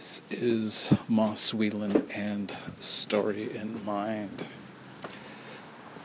[0.00, 4.48] This is Moss Whelan and Story in Mind.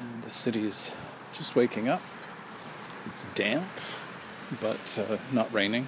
[0.02, 0.92] And the city's
[1.32, 2.02] just waking up.
[3.06, 3.70] It's damp,
[4.60, 5.88] but uh, not raining.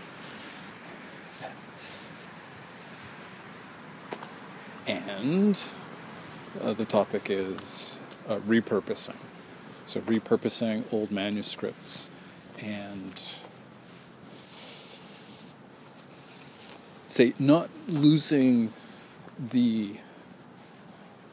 [4.87, 5.61] And
[6.63, 7.99] uh, the topic is
[8.29, 9.17] uh, repurposing.
[9.83, 12.09] So, repurposing old manuscripts
[12.57, 13.21] and
[17.17, 18.71] say not losing
[19.39, 19.95] the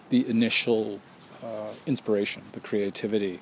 [0.09, 1.01] the initial
[1.43, 3.41] uh, inspiration, the creativity,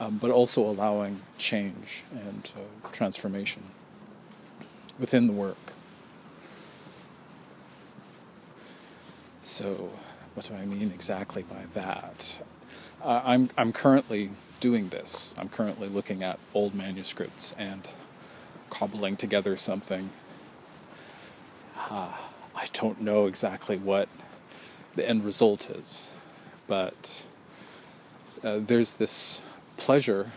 [0.00, 3.62] um, but also allowing change and uh, transformation
[4.98, 5.74] within the work.
[9.42, 9.90] So,
[10.34, 12.42] what do I mean exactly by that?
[13.02, 15.36] Uh, I'm I'm currently doing this.
[15.38, 17.88] I'm currently looking at old manuscripts and
[18.70, 20.10] cobbling together something
[21.90, 22.12] uh,
[22.54, 24.08] I don't know exactly what
[24.94, 26.12] the end result is,
[26.66, 27.26] but
[28.42, 29.42] uh, there's this
[29.76, 30.30] pleasure,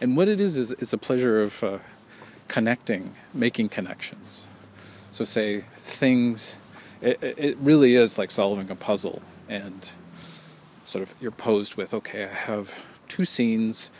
[0.00, 1.78] and what it is is it's a pleasure of uh,
[2.48, 4.48] connecting, making connections.
[5.10, 6.58] So, say things,
[7.00, 9.92] it, it really is like solving a puzzle, and
[10.84, 13.92] sort of you're posed with, okay, I have two scenes,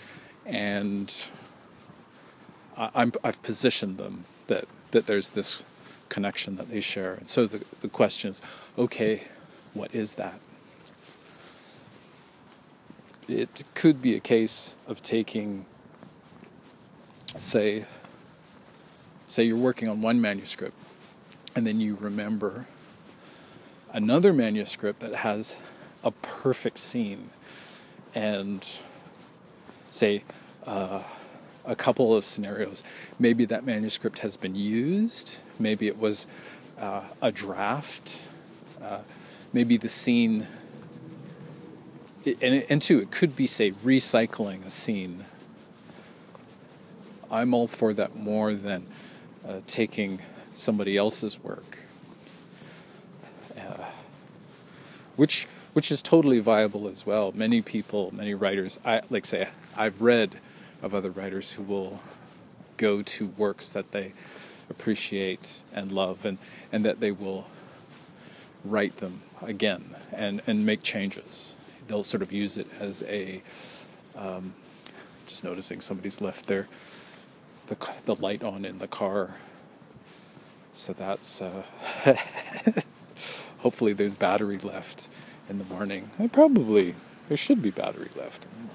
[0.47, 1.31] and
[2.77, 5.65] I, have positioned them that that there's this
[6.13, 7.15] connection that they share.
[7.15, 8.43] And so the, the question is
[8.77, 9.23] okay,
[9.73, 10.39] what is that?
[13.29, 15.65] It could be a case of taking,
[17.35, 17.87] say,
[19.27, 20.77] say you're working on one manuscript,
[21.57, 22.67] and then you remember
[23.95, 25.59] another manuscript that has
[26.05, 27.31] a perfect scene,
[28.15, 28.79] and
[29.89, 30.25] say,
[30.67, 31.03] uh,
[31.65, 32.83] a couple of scenarios.
[33.19, 36.27] Maybe that manuscript has been used, maybe it was
[36.79, 38.29] uh, a draft,
[38.83, 39.01] uh,
[39.53, 40.47] maybe the scene,
[42.25, 45.25] and, and two, it could be, say, recycling a scene.
[47.31, 48.87] I'm all for that more than
[49.47, 50.21] uh, taking
[50.55, 51.79] somebody else's work.
[53.57, 53.85] Uh,
[55.17, 57.33] which which is totally viable as well.
[57.35, 60.41] Many people, many writers, I like say I've read
[60.83, 62.01] of other writers who will
[62.77, 64.13] go to works that they
[64.69, 66.39] appreciate and love and,
[66.73, 67.47] and that they will
[68.65, 71.57] write them again and, and make changes.
[71.87, 73.43] They'll sort of use it as a
[74.17, 74.55] um,
[75.27, 76.69] just noticing somebody's left their
[77.69, 79.37] the, the light on in the car.
[80.73, 81.63] So that's uh,
[83.59, 85.09] hopefully there's battery left
[85.49, 86.11] in the morning.
[86.19, 86.95] And probably
[87.29, 88.73] there should be battery left in the morning.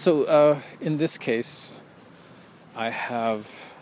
[0.00, 1.74] So uh, in this case,
[2.74, 3.76] I have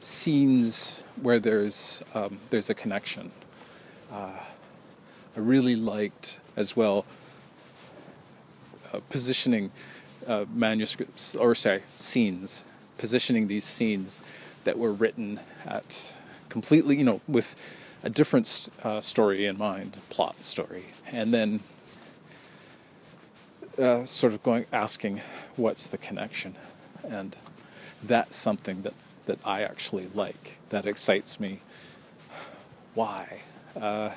[0.00, 3.32] scenes where there's um, there's a connection.
[4.12, 4.38] Uh,
[5.36, 7.04] I really liked as well
[8.94, 9.72] uh, positioning
[10.28, 12.64] uh, manuscripts or sorry scenes,
[12.96, 14.20] positioning these scenes
[14.62, 16.16] that were written at
[16.48, 17.56] completely you know with
[18.04, 21.58] a different uh, story in mind, plot story, and then
[23.80, 25.20] uh, sort of going asking
[25.56, 26.54] what's the connection?
[27.08, 27.36] And
[28.02, 28.94] that's something that
[29.26, 31.60] that I actually like that excites me.
[32.94, 33.42] Why?
[33.80, 34.10] Uh,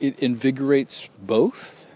[0.00, 1.94] it invigorates both.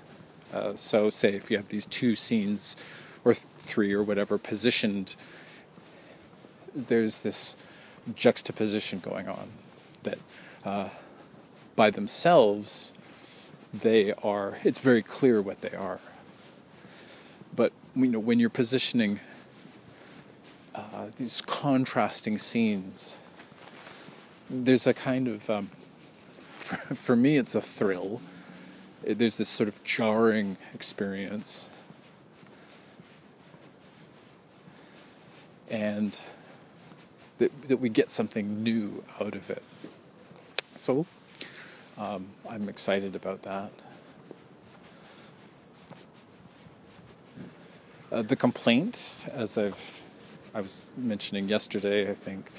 [0.53, 2.77] Uh, so say if you have these two scenes
[3.25, 5.17] or th- three or whatever positioned
[6.75, 7.57] there's this
[8.15, 9.49] juxtaposition going on
[10.03, 10.19] that
[10.65, 10.89] uh,
[11.77, 12.93] by themselves
[13.73, 16.01] they are it's very clear what they are
[17.95, 19.21] you know, when you're positioning
[20.75, 23.19] uh, these contrasting scenes,
[24.49, 25.67] there's a kind of, um,
[26.57, 28.21] for, for me, it's a thrill.
[29.03, 31.71] There's this sort of jarring experience.
[35.71, 36.19] And
[37.39, 39.63] that, that we get something new out of it.
[40.75, 41.07] So
[41.99, 43.73] um, I'm excited about that.
[48.13, 50.03] Uh, the complaint, as I've
[50.53, 52.51] I was mentioning yesterday, I think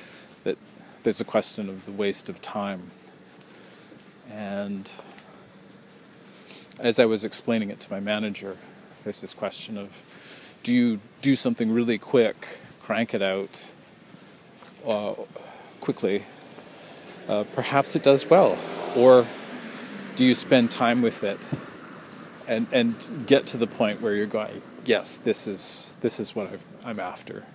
[0.46, 0.58] that
[1.04, 2.92] there's a question of the waste of time,
[4.32, 4.90] and
[6.80, 8.56] as I was explaining it to my manager,
[9.04, 13.74] there's this question of do you do something really quick, crank it out
[14.88, 15.16] uh,
[15.82, 16.24] quickly?
[17.28, 18.58] Uh, perhaps it does well,
[18.96, 19.26] or
[20.16, 21.40] do you spend time with it
[22.48, 26.48] and and get to the point where you're going, yes, this is this is what
[26.48, 27.46] I've, I'm after.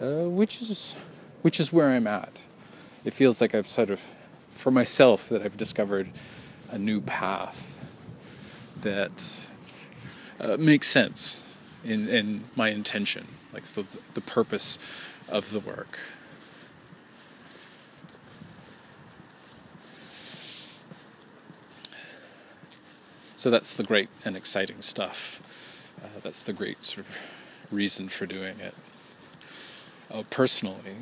[0.00, 0.96] Uh, which is
[1.42, 2.44] which is where I'm at.
[3.04, 4.00] It feels like I've sort of,
[4.48, 6.08] for myself, that I've discovered
[6.70, 7.86] a new path
[8.80, 9.46] that
[10.40, 11.44] uh, makes sense
[11.84, 13.84] in in my intention, like the
[14.14, 14.78] the purpose
[15.28, 15.98] of the work.
[23.44, 25.92] So that's the great and exciting stuff.
[26.02, 27.18] Uh, that's the great sort of
[27.70, 28.74] reason for doing it.
[30.10, 30.96] Uh, personally,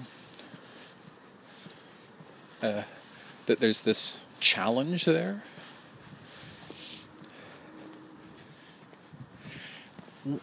[2.60, 2.82] uh,
[3.46, 5.44] that there's this challenge there.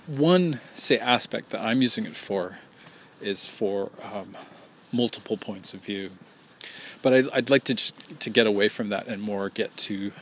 [0.07, 2.60] One, say, aspect that I'm using it for
[3.19, 4.38] is for um,
[4.94, 6.12] multiple points of view.
[7.02, 10.13] But I'd, I'd like to just to get away from that and more get to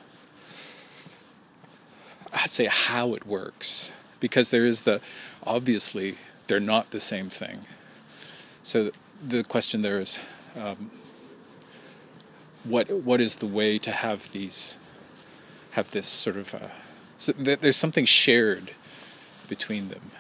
[2.36, 5.02] say how it works because there is the
[5.46, 6.16] obviously
[6.48, 7.62] they're not the same thing.
[8.64, 8.92] So
[9.26, 10.20] the question there is,
[10.56, 10.92] um,
[12.64, 14.78] what what is the way to have these
[15.72, 16.70] have this sort of uh,
[17.18, 18.72] so th- there's something shared
[19.48, 20.12] between them,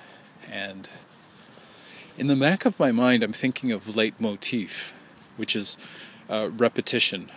[0.50, 0.88] and
[2.18, 4.94] in the back of my mind, I'm thinking of leitmotif,
[5.36, 5.77] which is
[6.30, 7.30] uh, repetition.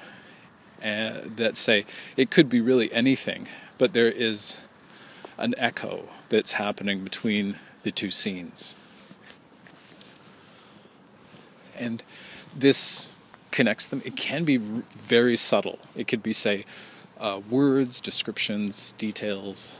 [0.82, 1.84] Uh, that say
[2.16, 3.46] it could be really anything,
[3.80, 4.62] but there is
[5.38, 8.74] an echo that's happening between the two scenes.
[11.74, 12.02] And
[12.54, 13.10] this
[13.50, 14.02] connects them.
[14.04, 15.78] It can be very subtle.
[15.96, 16.66] It could be, say,
[17.18, 19.78] uh, words, descriptions, details.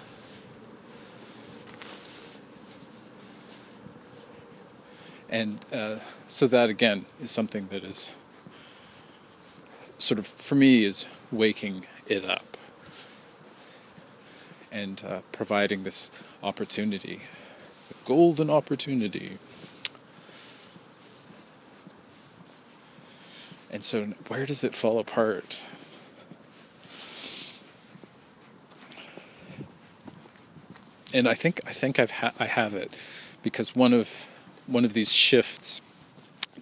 [5.28, 8.10] And uh, so that again is something that is
[9.98, 12.49] sort of, for me, is waking it up
[14.72, 16.10] and uh, providing this
[16.42, 17.20] opportunity,
[17.90, 19.38] a golden opportunity.
[23.70, 25.60] And so, where does it fall apart?
[31.12, 32.92] And I think I think I've ha- I have it
[33.42, 34.28] because one of
[34.66, 35.80] one of these shifts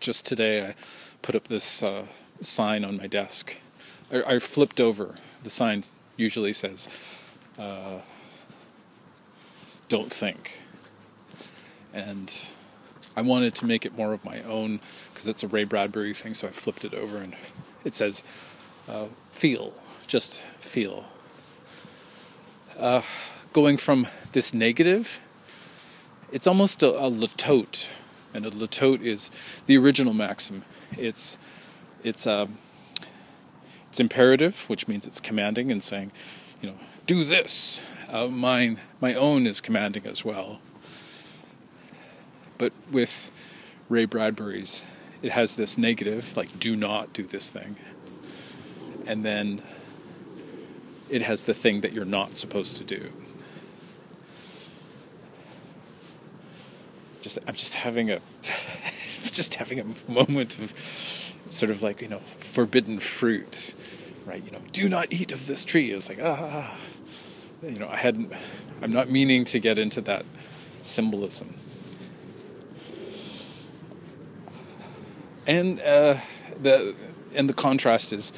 [0.00, 0.74] just today I
[1.22, 2.06] put up this uh,
[2.40, 3.58] sign on my desk.
[4.12, 5.16] I, I flipped over.
[5.42, 5.82] The sign
[6.16, 6.88] usually says
[7.58, 8.00] uh,
[9.88, 10.60] don't think.
[11.92, 12.32] And
[13.16, 14.80] I wanted to make it more of my own
[15.12, 17.34] because it's a Ray Bradbury thing, so I flipped it over and
[17.84, 18.22] it says,
[18.88, 19.74] uh, feel,
[20.06, 21.04] just feel.
[22.78, 23.02] Uh,
[23.52, 25.18] going from this negative,
[26.30, 27.92] it's almost a, a litote,
[28.32, 29.30] and a litote is
[29.66, 30.64] the original maxim.
[30.96, 31.38] It's
[32.04, 32.46] it's uh,
[33.88, 36.12] it's imperative, which means it's commanding and saying,
[36.60, 36.76] you know,
[37.08, 37.80] do this.
[38.10, 40.60] Uh, mine, my own is commanding as well.
[42.58, 43.32] But with
[43.88, 44.84] Ray Bradbury's,
[45.22, 47.76] it has this negative, like, do not do this thing.
[49.06, 49.62] And then
[51.08, 53.10] it has the thing that you're not supposed to do.
[57.22, 60.72] Just, I'm just having a, just having a moment of
[61.48, 63.74] sort of like, you know, forbidden fruit,
[64.26, 64.44] right?
[64.44, 65.90] You know, do not eat of this tree.
[65.90, 66.76] It was like, ah
[67.62, 68.32] you know, I hadn't,
[68.82, 70.24] I'm not meaning to get into that
[70.82, 71.54] symbolism.
[75.46, 76.16] And uh,
[76.60, 76.94] the
[77.34, 78.32] and the contrast is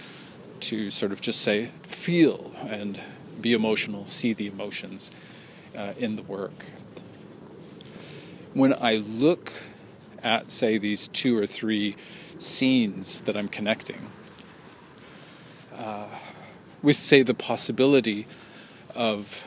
[0.60, 3.00] to sort of just say feel and
[3.40, 5.10] be emotional, see the emotions
[5.76, 6.66] uh, in the work.
[8.54, 9.52] When I look
[10.22, 11.96] at say these two or three
[12.38, 14.10] scenes that I'm connecting,
[15.74, 16.06] uh,
[16.82, 18.26] with say the possibility
[19.00, 19.44] of,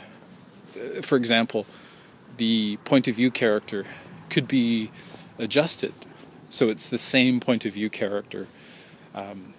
[0.75, 1.67] uh, for example,
[2.37, 3.85] the point of view character
[4.29, 4.89] could be
[5.37, 5.93] adjusted
[6.53, 8.47] so it's the same point of view character
[9.15, 9.55] um,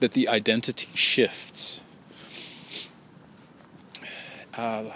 [0.00, 1.82] that the identity shifts.
[4.54, 4.90] Uh,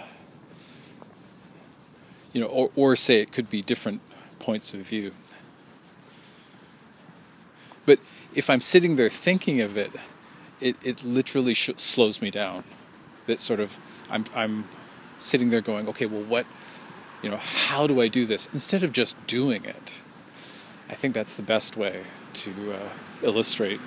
[2.33, 4.01] you know, or, or say it could be different
[4.37, 5.11] points of view.
[7.87, 7.99] But
[8.35, 9.91] if I'm sitting there thinking of it,
[10.61, 12.63] it, it literally sh- slows me down
[13.27, 13.79] that sort of
[14.09, 14.65] I'm I'm
[15.19, 16.45] sitting there going, okay, well, what,
[17.21, 20.01] you know, how do I do this instead of just doing it?
[20.89, 22.03] I think that's the best way
[22.33, 22.89] to uh,
[23.23, 23.79] illustrate.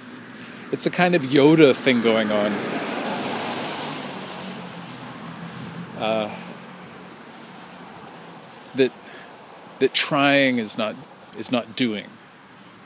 [0.73, 2.53] It's a kind of Yoda thing going on.
[5.99, 6.35] Uh,
[8.75, 8.93] that
[9.81, 10.95] that trying is not
[11.37, 12.07] is not doing,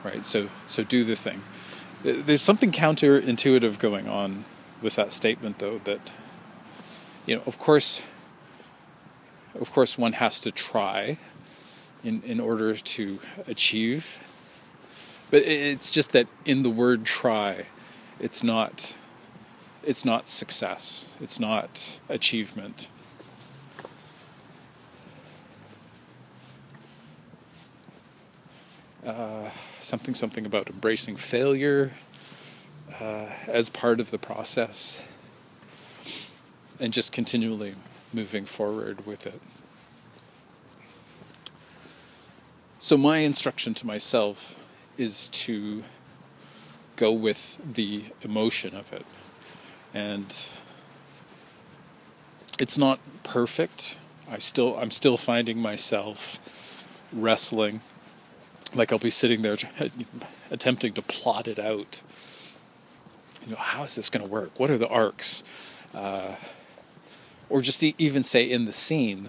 [0.05, 0.25] right?
[0.25, 1.43] So so do the thing.
[2.03, 4.45] There's something counterintuitive going on
[4.81, 6.01] with that statement though that
[7.27, 8.03] you know of course
[9.61, 11.19] of course one has to try
[12.05, 14.29] in in order to achieve.
[15.31, 17.67] But it's just that in the word try
[18.21, 18.95] it's not
[19.83, 21.13] it's not success.
[21.21, 22.89] It's not achievement.
[29.05, 29.51] Uh,
[29.81, 31.93] something something about embracing failure
[33.01, 35.03] uh, as part of the process
[36.81, 37.75] and just continually
[38.13, 39.41] moving forward with it.
[42.79, 44.59] So, my instruction to myself
[44.97, 45.85] is to
[46.97, 49.07] go with the emotion of it.
[49.95, 50.35] And
[52.59, 53.99] it's not perfect.
[54.31, 56.39] I still I'm still finding myself
[57.13, 57.83] wrestling
[58.75, 59.57] like I'll be sitting there
[60.51, 62.03] attempting to plot it out
[63.45, 64.59] you know, how is this going to work?
[64.59, 65.43] What are the arcs?
[65.95, 66.35] Uh,
[67.53, 69.29] or just even say in the scene.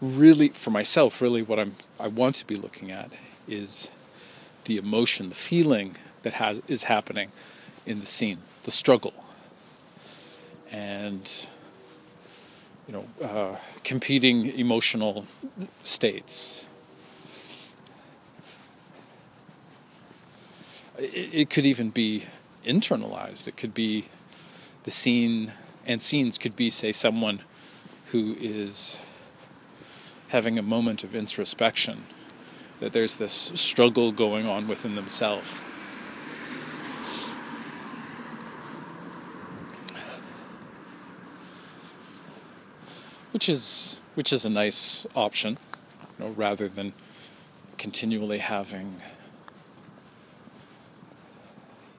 [0.00, 3.10] Really, for myself, really, what I'm I want to be looking at
[3.48, 3.90] is
[4.64, 7.32] the emotion, the feeling that has is happening
[7.86, 9.24] in the scene, the struggle,
[10.70, 11.46] and
[12.86, 15.26] you know, uh, competing emotional
[15.82, 16.66] states
[20.98, 22.24] it, it could even be
[22.64, 23.48] internalized.
[23.48, 24.06] It could be
[24.84, 25.52] the scene,
[25.86, 27.40] and scenes could be, say, someone
[28.06, 29.00] who is
[30.28, 32.04] having a moment of introspection,
[32.80, 35.60] that there's this struggle going on within themselves.
[43.32, 45.58] Which is which is a nice option,
[46.18, 46.92] you know, rather than
[47.76, 49.00] continually having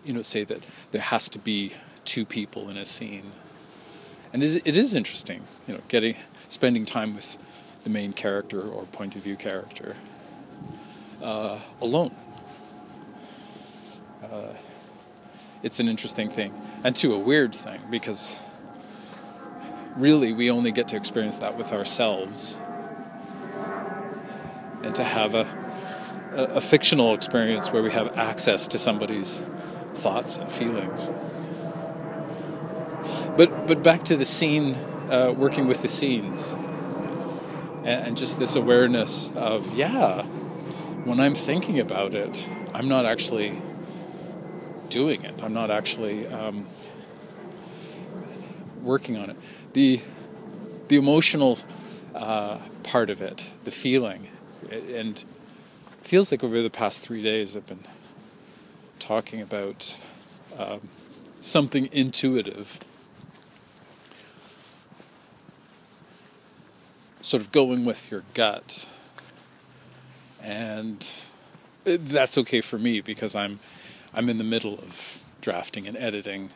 [0.04, 1.74] you know, say that there has to be
[2.10, 3.32] two people in a scene.
[4.34, 6.16] And it, it is interesting, you know, getting
[6.48, 7.38] spending time with
[7.84, 9.96] the main character or point of view character
[11.22, 12.16] uh, alone.
[14.24, 14.54] Uh,
[15.62, 18.36] it's an interesting thing, and to a weird thing because
[19.96, 22.58] really we only get to experience that with ourselves,
[24.82, 25.46] and to have a,
[26.34, 29.42] a, a fictional experience where we have access to somebody's
[29.94, 31.10] thoughts and feelings.
[33.40, 34.74] But but back to the scene,
[35.10, 36.52] uh, working with the scenes,
[37.86, 40.24] and, and just this awareness of yeah,
[41.06, 43.62] when I'm thinking about it, I'm not actually
[44.90, 45.36] doing it.
[45.42, 46.66] I'm not actually um,
[48.84, 49.38] working on it.
[49.72, 50.02] The
[50.90, 51.60] the emotional
[52.14, 54.28] uh, part of it, the feeling,
[54.70, 55.24] and
[56.02, 57.86] feels like over the past three days I've been
[59.00, 59.98] talking about
[60.58, 60.90] um,
[61.40, 62.82] something intuitive.
[67.22, 68.88] Sort of going with your gut.
[70.42, 71.08] And
[71.86, 73.60] that's okay for me because I'm
[74.14, 76.50] I'm in the middle of drafting and editing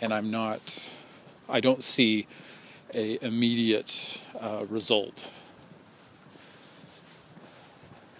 [0.00, 0.90] and I'm not
[1.48, 2.26] I don't see
[2.94, 5.32] a immediate uh, result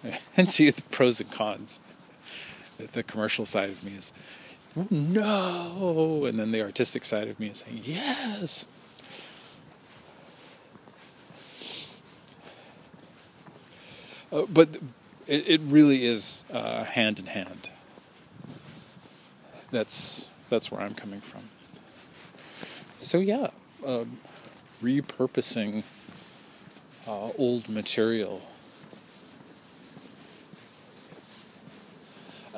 [0.37, 1.79] and see the pros and cons
[2.93, 4.13] the commercial side of me is
[4.89, 8.67] no, and then the artistic side of me is saying yes.
[14.31, 14.77] Uh, but
[15.27, 17.69] it, it, really is uh, hand in hand.
[19.71, 21.49] That's that's where I'm coming from.
[22.95, 23.47] So yeah,
[23.85, 24.05] uh,
[24.81, 25.83] repurposing
[27.07, 28.41] uh, old material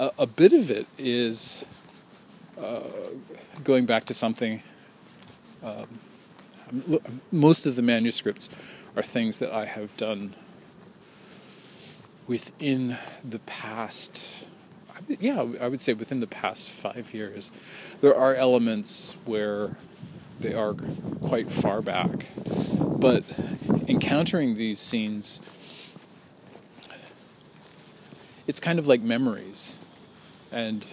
[0.01, 1.66] a, a bit of it is
[2.60, 2.82] uh,
[3.63, 4.63] going back to something.
[5.63, 6.00] Um,
[7.32, 8.50] most of the manuscripts
[8.96, 10.34] are things that I have done
[12.28, 14.48] within the past.
[15.20, 17.51] Yeah, I would say within the past five years.
[18.01, 19.78] There are elements where
[20.40, 20.74] they are
[21.22, 22.28] quite far back,
[22.80, 23.24] but
[23.88, 25.42] encountering these scenes,
[28.48, 29.80] it's kind of like memories
[30.51, 30.84] and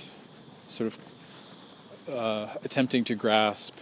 [0.67, 0.99] sort of
[2.13, 3.77] uh, attempting to grasp,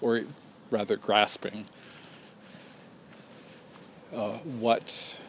[0.00, 0.22] or
[0.70, 1.66] rather grasping,
[4.14, 5.20] uh, what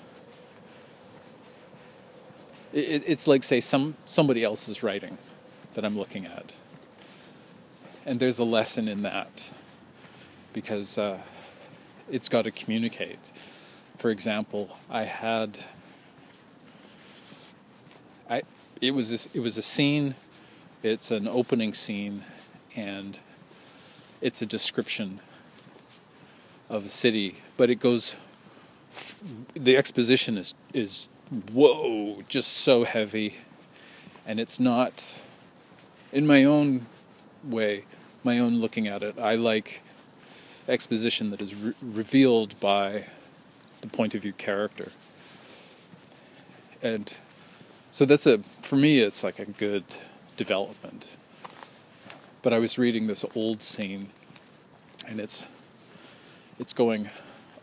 [2.74, 5.18] it, it's like, say, some somebody else's writing
[5.74, 6.56] that I'm looking at,
[8.06, 9.52] and there's a lesson in that
[10.54, 11.20] because uh,
[12.10, 13.20] it's got to communicate.
[13.98, 15.60] For example, I had
[18.30, 18.44] I
[18.82, 20.16] it was this, it was a scene
[20.84, 22.24] It's an opening scene,
[22.76, 23.18] and
[24.22, 25.22] it's a description
[26.70, 28.18] of a city, but it goes.
[29.54, 33.36] The exposition is is whoa, just so heavy,
[34.26, 35.24] and it's not.
[36.12, 36.86] In my own
[37.44, 37.86] way,
[38.24, 39.82] my own looking at it, I like
[40.68, 43.06] exposition that is re- revealed by
[43.82, 44.92] the point of view character.
[46.82, 47.14] And
[47.92, 49.84] so that's a, for me, it's like a good
[50.38, 51.18] development.
[52.42, 54.10] But I was reading this old scene,
[55.08, 55.48] and it's,
[56.60, 57.10] it's going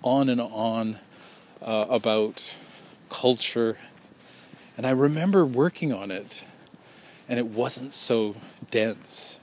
[0.02, 0.98] on and on
[1.62, 2.58] uh, about
[3.10, 3.76] culture.
[4.76, 6.46] And I remember working on it,
[7.28, 8.36] and it wasn't so
[8.70, 9.38] dense.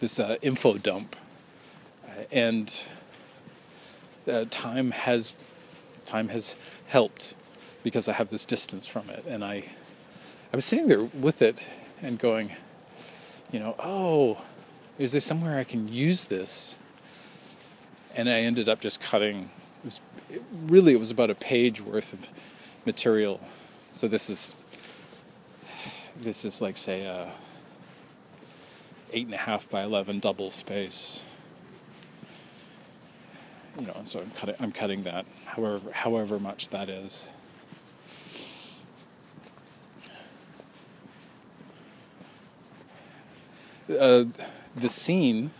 [0.00, 1.16] This uh, info dump
[2.32, 2.84] and
[4.30, 5.34] uh, time has
[6.04, 7.36] time has helped
[7.82, 9.64] because I have this distance from it, and I
[10.52, 11.68] I was sitting there with it
[12.02, 12.52] and going,
[13.50, 14.42] you know, oh,
[14.98, 16.78] is there somewhere I can use this?
[18.14, 19.50] And I ended up just cutting.
[19.80, 22.55] It was it, really it was about a page worth of
[22.86, 23.40] material.
[23.92, 24.56] So this is
[26.18, 27.30] this is like say a
[29.12, 31.24] eight and a half by eleven double space
[33.78, 37.26] you know, and so I'm cutting, I'm cutting that, however, however much that is.
[43.88, 44.24] Uh,
[44.74, 45.50] the scene,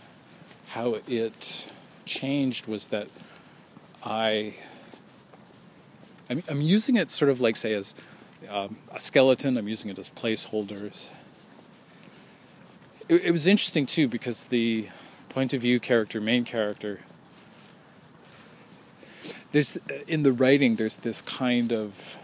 [0.69, 1.71] how it
[2.05, 3.07] changed was that
[4.03, 4.55] I,
[6.29, 7.95] I'm, I'm using it sort of like say as
[8.51, 9.57] um, a skeleton.
[9.57, 11.13] I'm using it as placeholders.
[13.09, 14.89] It, it was interesting too because the
[15.29, 16.99] point of view character, main character,
[19.51, 22.17] there's in the writing there's this kind of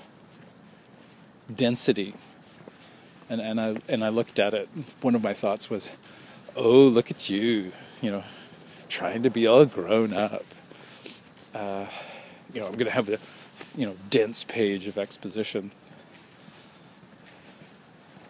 [1.54, 2.14] density
[3.30, 4.70] and and I and I looked at it
[5.02, 5.96] one of my thoughts was
[6.56, 8.24] oh look at you you know
[8.90, 10.46] trying to be all grown up
[11.54, 11.86] uh,
[12.54, 13.18] you know I'm to have a
[13.76, 15.72] you know dense page of exposition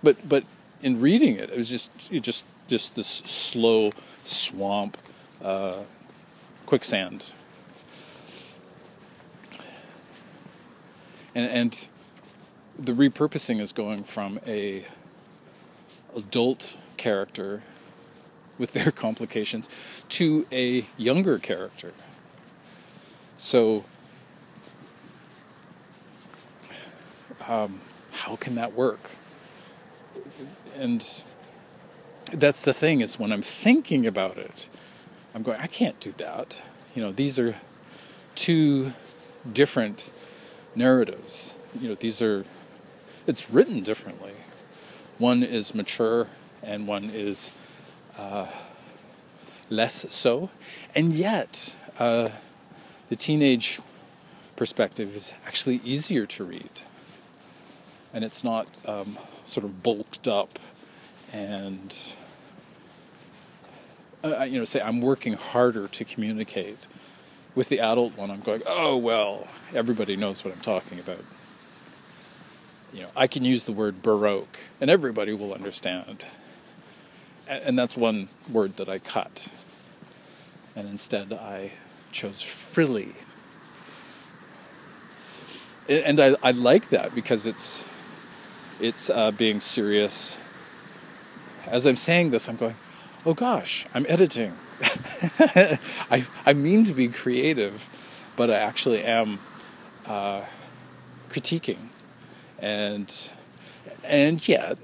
[0.02, 0.44] but but
[0.82, 3.92] in reading it it was just it just just this slow
[4.24, 4.98] swamp
[5.44, 5.80] uh,
[6.66, 7.34] quicksand
[11.36, 11.90] and and
[12.78, 14.86] the repurposing is going from a
[16.16, 17.62] adult character
[18.58, 21.94] with their complications to a younger character.
[23.38, 23.86] So,
[27.48, 27.80] um,
[28.12, 29.12] how can that work?
[30.76, 31.02] And
[32.32, 34.68] that's the thing is when I'm thinking about it,
[35.36, 36.62] I'm going, I can't do that.
[36.96, 37.56] You know, these are
[38.36, 38.94] two
[39.52, 40.12] different
[40.76, 41.58] narratives.
[41.80, 42.46] You know, these are,
[43.28, 44.34] it's written differently.
[45.18, 46.28] One is mature
[46.62, 47.52] and one is
[48.18, 48.48] uh,
[49.70, 50.50] less so.
[50.96, 52.30] And yet, uh,
[53.10, 53.80] the teenage
[54.56, 56.82] perspective is actually easier to read.
[58.14, 60.60] And it's not um, sort of bulked up
[61.34, 62.16] and,
[64.24, 66.86] uh, you know, say I'm working harder to communicate
[67.56, 71.24] with the adult one, I'm going, oh, well, everybody knows what I'm talking about.
[72.92, 76.26] You know, I can use the word Baroque, and everybody will understand.
[77.48, 79.50] And that's one word that I cut.
[80.76, 81.72] And instead, I
[82.12, 83.14] chose frilly.
[85.90, 87.88] And I, I like that because it's
[88.84, 90.38] it's uh, being serious.
[91.68, 92.76] As I'm saying this, I'm going,
[93.26, 94.52] oh gosh, I'm editing.
[96.12, 99.40] I, I mean to be creative, but I actually am
[100.06, 100.42] uh,
[101.30, 101.78] critiquing.
[102.60, 103.32] And,
[104.06, 104.78] and yet,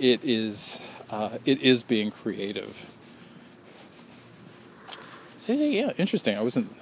[0.00, 2.90] it is, uh, it is being creative.
[5.36, 6.36] So, yeah, interesting.
[6.36, 6.72] I wasn't,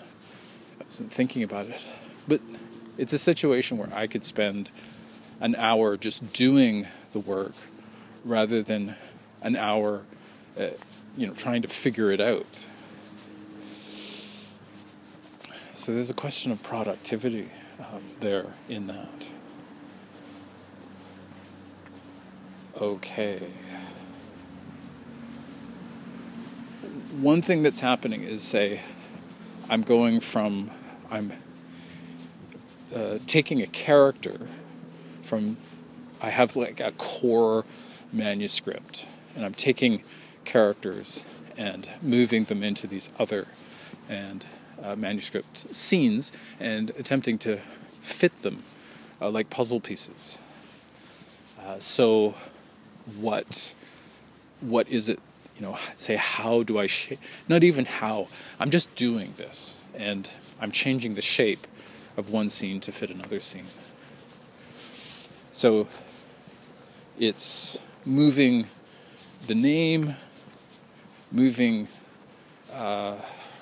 [0.80, 1.84] I wasn't thinking about it.
[2.26, 2.40] But
[2.96, 4.70] it's a situation where I could spend
[5.42, 7.54] an hour just doing the work
[8.24, 8.94] rather than
[9.42, 10.04] an hour
[10.58, 10.68] uh,
[11.16, 12.64] you know, trying to figure it out.
[15.74, 17.48] So there's a question of productivity
[17.80, 19.32] um, there in that.
[22.80, 23.40] Okay.
[27.20, 28.80] One thing that's happening is, say,
[29.68, 30.70] I'm going from,
[31.10, 31.32] I'm
[32.94, 34.46] uh, taking a character
[35.32, 35.56] from,
[36.20, 37.64] I have like a core
[38.12, 40.04] manuscript, and I'm taking
[40.44, 41.24] characters
[41.56, 43.46] and moving them into these other
[44.10, 44.44] and
[44.82, 47.56] uh, manuscript scenes and attempting to
[48.02, 48.62] fit them
[49.22, 50.38] uh, like puzzle pieces.
[51.58, 52.34] Uh, so,
[53.18, 53.74] what
[54.60, 55.18] what is it
[55.56, 57.18] you know say how do i shape
[57.48, 58.28] not even how
[58.60, 60.28] i'm just doing this and
[60.60, 61.66] i'm changing the shape
[62.16, 63.66] of one scene to fit another scene
[65.52, 65.86] so
[67.18, 68.66] it's moving
[69.46, 70.16] the name
[71.30, 71.86] moving
[72.72, 73.16] uh,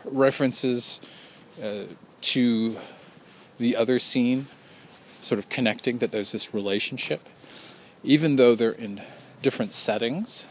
[0.04, 1.00] references
[1.62, 1.82] uh,
[2.22, 2.76] to
[3.58, 4.46] the other scene
[5.20, 7.28] sort of connecting that there's this relationship
[8.02, 9.02] even though they're in
[9.42, 10.46] different settings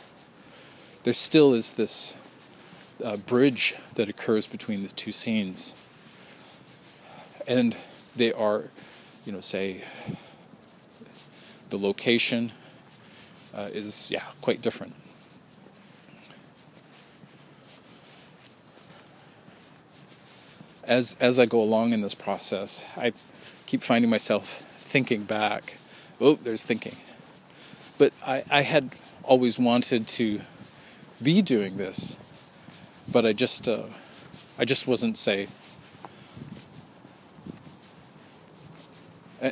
[1.04, 2.16] there still is this
[3.04, 5.74] uh, bridge that occurs between the two scenes.
[7.48, 7.76] And
[8.16, 8.66] they are,
[9.26, 9.84] you know, say,
[11.70, 12.52] the location
[13.54, 14.96] uh, is, yeah, quite different.
[20.84, 23.14] As, as I go along in this process, I
[23.66, 25.78] keep finding myself thinking back.
[26.20, 26.96] Oh, there's thinking.
[28.00, 28.90] But I, I had
[29.24, 30.40] always wanted to
[31.22, 32.18] be doing this,
[33.08, 33.84] but I just uh,
[34.58, 35.48] I just wasn't say.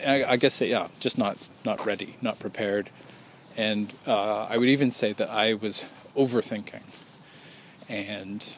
[0.06, 2.90] I, I guess yeah, just not not ready, not prepared,
[3.56, 6.84] and uh, I would even say that I was overthinking,
[7.90, 8.58] and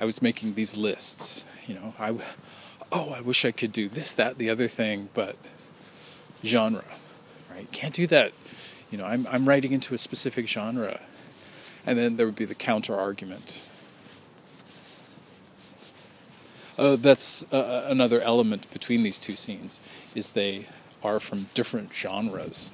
[0.00, 1.44] I was making these lists.
[1.66, 2.16] You know, I
[2.90, 5.36] oh I wish I could do this, that, the other thing, but
[6.44, 6.84] genre,
[7.50, 7.70] right?
[7.72, 8.32] Can't do that.
[8.90, 11.00] You know, I'm I'm writing into a specific genre
[11.86, 13.64] and then there would be the counter argument.
[16.78, 19.80] Uh, that's uh, uh, another element between these two scenes
[20.14, 20.66] is they
[21.02, 22.72] are from different genres.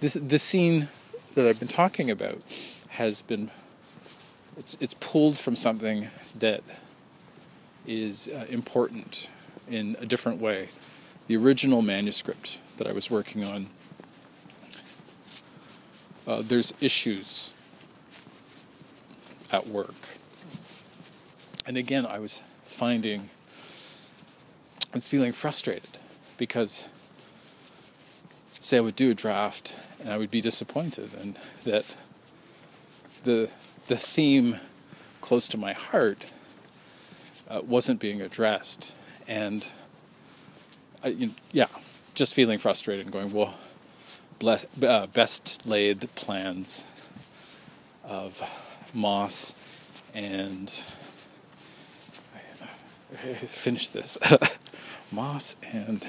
[0.00, 0.88] This the scene
[1.34, 2.40] that I've been talking about
[2.90, 3.50] has been
[4.56, 6.62] it's it's pulled from something that
[7.86, 9.30] is uh, important
[9.68, 10.70] in a different way.
[11.28, 13.68] The original manuscript that I was working on
[16.26, 17.54] uh, there's issues
[19.52, 19.94] at work.
[21.66, 23.28] And again, I was finding,
[24.92, 25.98] I was feeling frustrated
[26.36, 26.86] because,
[28.60, 31.84] say, I would do a draft and I would be disappointed, and that
[33.24, 33.50] the
[33.88, 34.60] the theme
[35.20, 36.26] close to my heart
[37.48, 38.94] uh, wasn't being addressed,
[39.26, 39.66] and
[41.02, 41.66] I, you yeah,
[42.14, 43.58] just feeling frustrated and going, well,
[44.38, 46.86] bless, uh, best laid plans
[48.04, 48.40] of
[48.94, 49.56] moss
[50.14, 50.84] and
[53.14, 54.18] finish this
[55.12, 56.06] moss and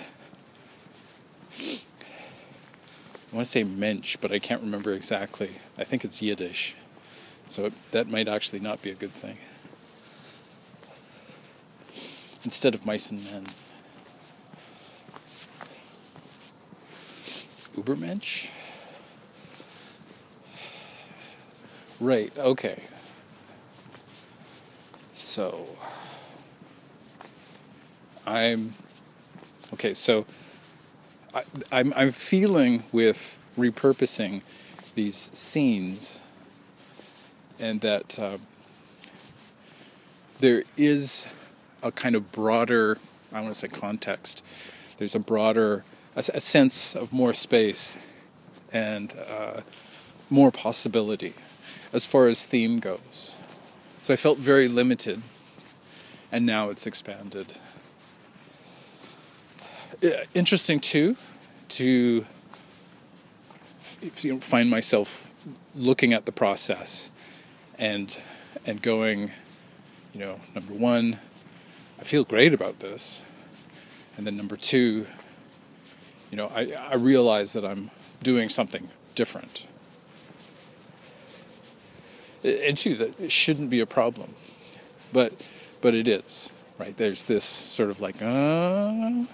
[3.31, 5.51] I want to say mensch, but I can't remember exactly.
[5.77, 6.75] I think it's Yiddish,
[7.47, 9.38] so that might actually not be a good thing.
[12.45, 13.47] Instead of mice and men.
[17.75, 18.49] Ubermensch?
[21.99, 22.83] Right, okay.
[25.12, 25.67] So,
[28.27, 28.75] I'm.
[29.73, 30.25] Okay, so
[31.33, 34.43] I, I'm, I'm feeling with repurposing
[34.95, 36.21] these scenes
[37.59, 38.37] and that uh,
[40.39, 41.27] there is
[41.83, 42.97] a kind of broader,
[43.33, 44.45] I want to say context,
[44.97, 45.83] there's a broader
[46.17, 47.99] a, a sense of more space
[48.73, 49.61] and uh,
[50.29, 51.33] more possibility
[51.93, 53.37] as far as theme goes.
[54.01, 55.21] So I felt very limited,
[56.31, 57.53] and now it's expanded.
[60.33, 61.15] Interesting too
[61.69, 62.25] to
[64.39, 65.33] find myself
[65.75, 67.12] looking at the process
[67.79, 68.19] and
[68.65, 69.31] and going,
[70.13, 71.17] you know, number one,
[71.99, 73.25] I feel great about this,
[74.15, 75.07] and then number two,
[76.29, 77.89] you know, I, I realize that I'm
[78.21, 79.67] doing something different.
[82.43, 84.36] And two, that it shouldn't be a problem.
[85.12, 85.33] But
[85.81, 86.95] but it is, right?
[86.95, 89.25] There's this sort of like, uh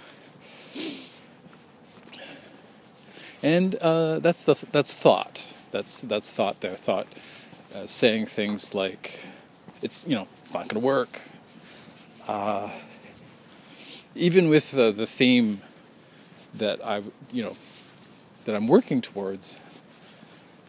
[3.41, 5.55] and uh, that's the that's thought.
[5.71, 6.75] That's that's thought there.
[6.75, 7.07] Thought
[7.75, 9.19] uh, saying things like,
[9.81, 11.21] "It's you know it's not going to work."
[12.27, 12.69] Uh,
[14.15, 15.61] even with the theme
[16.53, 17.55] that I, you know,
[18.45, 19.59] that I'm working towards,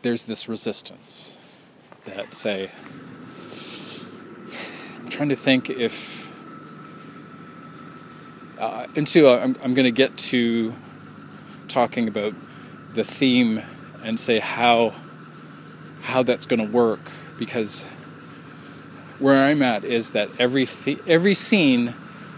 [0.02, 1.38] there's this resistance
[2.04, 2.70] that say,
[4.98, 6.23] I'm trying to think if,
[8.58, 10.74] uh, into, uh, I'm, I'm going to get to
[11.68, 12.34] talking about
[12.94, 13.62] the theme
[14.02, 14.92] and say how,
[16.02, 17.84] how that's going to work because
[19.18, 21.94] where I'm at is that every, the- every scene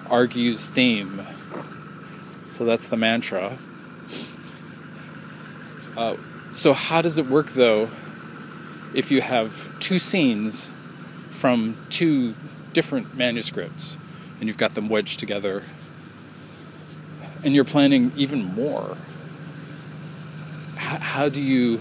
[0.08, 1.22] argues theme
[2.56, 3.58] so that's the mantra.
[5.94, 6.16] Uh,
[6.54, 7.90] So, how does it work though
[8.94, 10.72] if you have two scenes
[11.28, 12.34] from two
[12.72, 13.98] different manuscripts
[14.40, 15.64] and you've got them wedged together
[17.44, 18.96] and you're planning even more?
[20.76, 21.80] How, how do you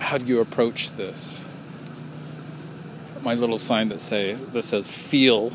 [0.00, 1.42] how do you approach this?
[3.22, 5.52] My little sign that say that says "feel"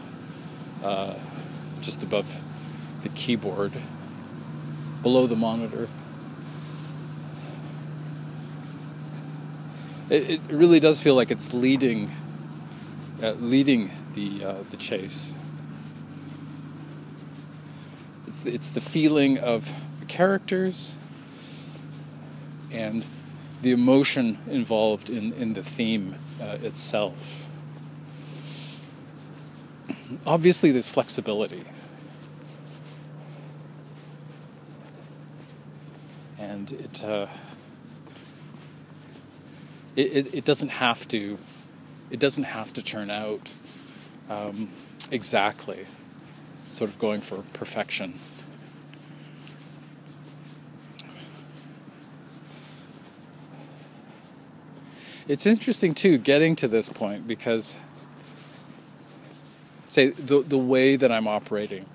[0.84, 1.14] uh,
[1.82, 2.44] just above
[3.02, 3.74] the keyboard,
[5.02, 5.88] below the monitor.
[10.10, 12.12] It, it really does feel like it's leading,
[13.24, 15.36] uh, leading the uh, the chase.
[18.32, 20.96] It's it's the feeling of the characters
[22.72, 23.04] and
[23.62, 27.50] the emotion involved in, in the theme uh, itself.
[30.26, 31.66] Obviously, there's flexibility.
[36.40, 37.28] And it, uh,
[39.98, 41.38] it, it, doesn't have to
[42.10, 43.58] it doesn't have to turn out
[44.30, 44.70] um,
[45.12, 45.86] exactly
[46.72, 48.14] sort of going for perfection.
[55.28, 57.80] It's interesting too getting to this point because
[59.88, 61.86] say the the way that I'm operating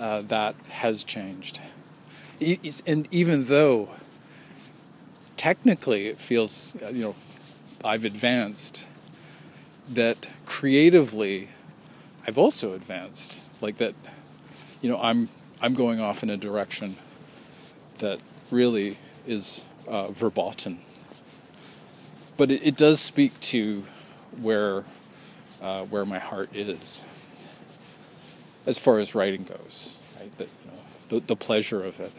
[0.00, 1.60] uh, that has changed,
[2.86, 3.90] and even though
[5.36, 7.14] technically it feels uh, you know
[7.84, 8.86] I've advanced,
[9.88, 11.48] that creatively
[12.26, 13.94] I've also advanced like that
[14.80, 15.28] you know I'm
[15.60, 16.96] I'm going off in a direction
[17.98, 20.78] that really is uh, verboten
[22.36, 23.84] but it, it, does speak to
[24.40, 24.84] where
[25.60, 27.04] uh, where my heart is
[28.66, 30.02] as far as writing goes.
[30.18, 32.12] Right, that you know the the pleasure of it.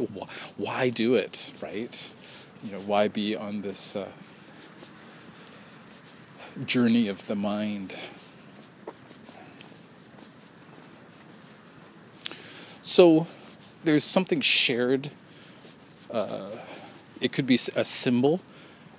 [0.56, 1.52] why do it?
[1.60, 2.10] Right,
[2.64, 4.08] you know why be on this uh,
[6.64, 8.00] journey of the mind.
[12.96, 13.26] So
[13.84, 15.10] there's something shared.
[16.10, 16.48] Uh,
[17.20, 18.40] it could be a symbol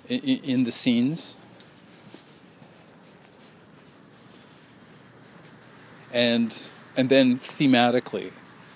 [0.07, 1.35] in, in the scenes.
[6.13, 8.33] And and then thematically,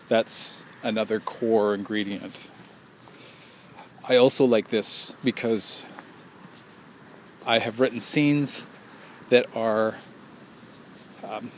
[0.07, 2.49] that's another core ingredient.
[4.09, 5.85] I also like this because
[7.45, 8.65] I have written scenes
[9.29, 9.97] that are
[11.23, 11.51] um,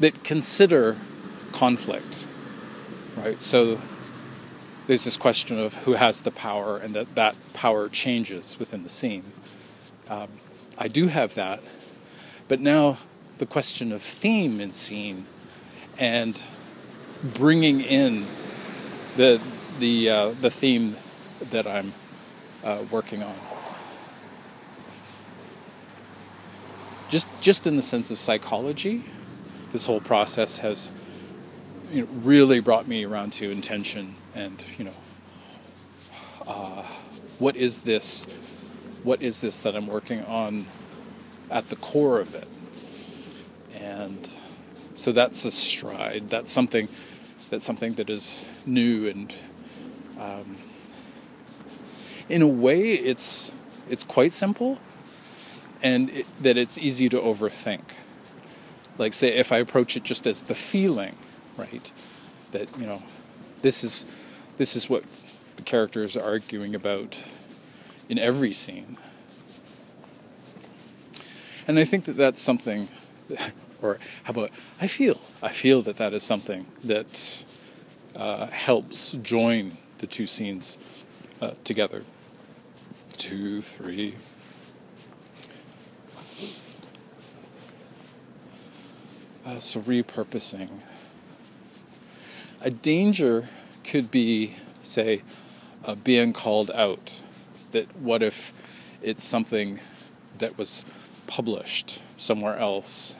[0.00, 0.96] that consider
[1.52, 2.26] conflict,
[3.16, 3.40] right?
[3.40, 3.80] So
[4.86, 8.88] there's this question of who has the power and that that power changes within the
[8.88, 9.24] scene.
[10.08, 10.28] Um,
[10.78, 11.62] I do have that,
[12.48, 12.98] but now
[13.38, 15.26] the question of theme in scene
[15.98, 16.44] and
[17.22, 18.26] bringing in
[19.16, 19.40] the
[19.78, 20.96] the uh, the theme
[21.50, 21.92] that I'm
[22.64, 23.34] uh, working on.
[27.08, 29.04] Just just in the sense of psychology,
[29.70, 30.90] this whole process has
[31.92, 34.94] you know, really brought me around to intention and you know
[36.46, 36.82] uh,
[37.38, 38.24] what is this
[39.02, 40.66] what is this that i'm working on
[41.52, 42.48] at the core of it?
[43.74, 44.34] And
[44.94, 46.30] so that's a stride.
[46.30, 46.88] That's something
[47.50, 49.34] that's something that is new and
[50.18, 50.56] um,
[52.28, 53.52] in a way it's
[53.88, 54.80] it's quite simple
[55.82, 57.92] and it, that it's easy to overthink.
[58.96, 61.16] Like say if i approach it just as the feeling
[61.56, 61.92] right
[62.52, 63.02] that you know
[63.62, 64.06] this is
[64.56, 65.04] this is what
[65.56, 67.24] the characters are arguing about
[68.08, 68.96] in every scene.
[71.66, 72.88] And I think that that's something,
[73.82, 77.44] or how about, I feel, I feel that that is something that
[78.16, 80.78] uh, helps join the two scenes
[81.40, 82.02] uh, together.
[83.16, 84.16] Two, three.
[89.46, 90.68] Uh, so repurposing.
[92.64, 93.48] A danger
[93.82, 95.22] could be, say,
[95.84, 97.20] uh, being called out.
[97.72, 98.52] That what if
[99.02, 99.80] it's something
[100.38, 100.84] that was
[101.26, 103.16] published somewhere else?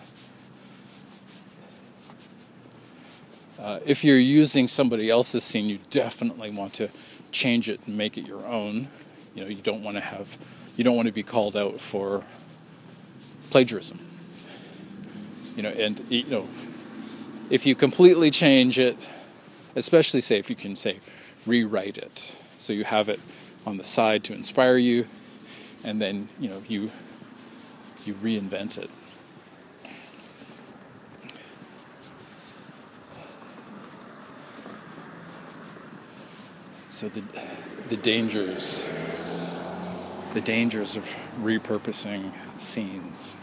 [3.59, 6.91] Uh, if you're using somebody else's scene, you definitely want to
[7.33, 8.89] change it and make it your own.
[9.35, 10.39] You know, you don't want to have,
[10.77, 12.23] you don't want to be called out for
[13.51, 13.99] plagiarism.
[15.57, 16.47] You know, and you know,
[17.51, 18.97] if you completely change it,
[19.75, 21.01] especially say if you can say
[21.47, 23.21] rewrite it so you have it
[23.67, 25.07] on the side to inspire you
[25.85, 26.91] and then you know you
[28.05, 28.91] you reinvent it
[36.89, 37.23] so the
[37.89, 38.85] the dangers
[40.35, 41.05] the dangers of
[41.43, 43.35] repurposing scenes.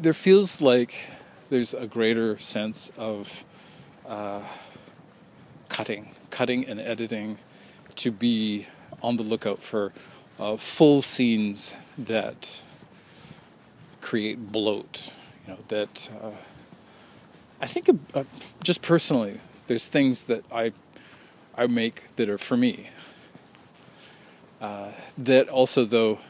[0.00, 0.94] There feels like
[1.50, 3.44] there's a greater sense of
[4.08, 4.40] uh,
[5.68, 7.36] cutting, cutting and editing
[7.96, 8.66] to be
[9.02, 9.92] on the lookout for
[10.38, 12.62] uh, full scenes that
[14.00, 15.12] create bloat.
[15.46, 16.30] You know that uh,
[17.60, 18.24] I think uh,
[18.64, 20.72] just personally, there's things that I
[21.54, 22.88] I make that are for me.
[24.62, 26.20] Uh, that also, though,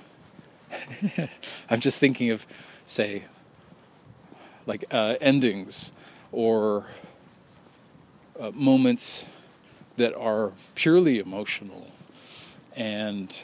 [1.70, 2.48] I'm just thinking of,
[2.84, 3.26] say,
[4.66, 5.92] like uh, endings
[6.32, 6.86] or
[8.38, 9.28] uh, moments
[9.96, 11.88] that are purely emotional
[12.76, 13.42] and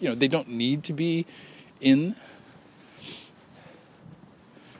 [0.00, 1.24] you know they don't need to be
[1.80, 2.14] in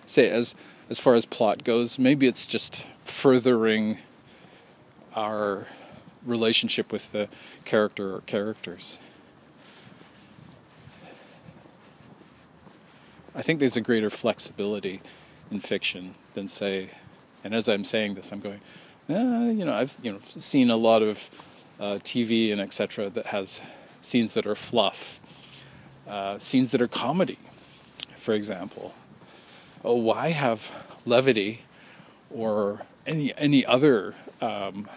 [0.07, 0.55] say as
[0.91, 3.99] as far as plot goes maybe it's just furthering
[5.15, 5.67] our
[6.25, 7.29] relationship with the
[7.65, 8.99] character or characters.
[13.35, 15.01] I think there's a greater flexibility
[15.51, 16.91] in fiction than say,
[17.43, 18.61] and as I'm saying this, I'm going,
[19.09, 21.31] eh, you know, I've you know seen a lot of
[21.81, 23.11] uh, TV and etc.
[23.11, 23.61] that has
[24.01, 25.21] scenes that are fluff,
[26.09, 27.39] uh, scenes that are comedy,
[28.17, 28.95] for example.
[29.85, 31.63] Oh, why have levity
[32.31, 34.89] or any any other um,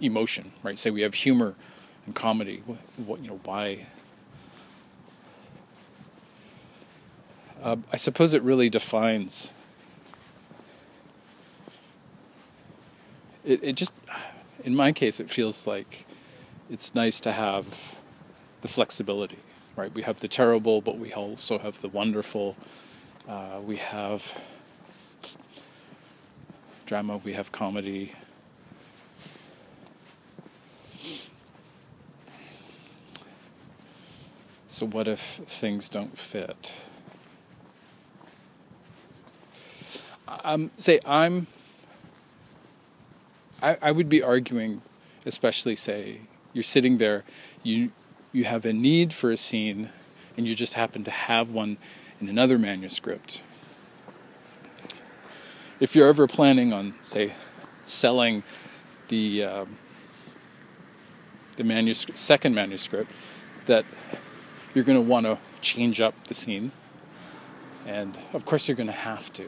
[0.00, 0.78] emotion, right?
[0.78, 1.54] Say we have humor
[2.06, 2.62] and comedy.
[2.64, 3.86] What, what you know, why?
[7.64, 9.54] Uh, I suppose it really defines.
[13.42, 13.94] It, it just,
[14.64, 16.04] in my case, it feels like
[16.70, 17.98] it's nice to have
[18.60, 19.38] the flexibility,
[19.76, 19.94] right?
[19.94, 22.54] We have the terrible, but we also have the wonderful.
[23.26, 24.38] Uh, we have
[26.84, 28.12] drama, we have comedy,
[34.66, 36.72] So, what if things don't fit?
[40.26, 41.46] Um, say, I'm.
[43.62, 44.82] I, I would be arguing,
[45.24, 46.20] especially say,
[46.52, 47.24] you're sitting there,
[47.62, 47.92] you,
[48.32, 49.88] you have a need for a scene,
[50.36, 51.78] and you just happen to have one
[52.20, 53.42] in another manuscript.
[55.80, 57.32] If you're ever planning on, say,
[57.86, 58.42] selling
[59.08, 59.78] the um,
[61.56, 63.10] the manuscript, second manuscript,
[63.66, 63.84] that
[64.74, 66.72] you're going to want to change up the scene.
[67.86, 69.46] And of course, you're going to have to.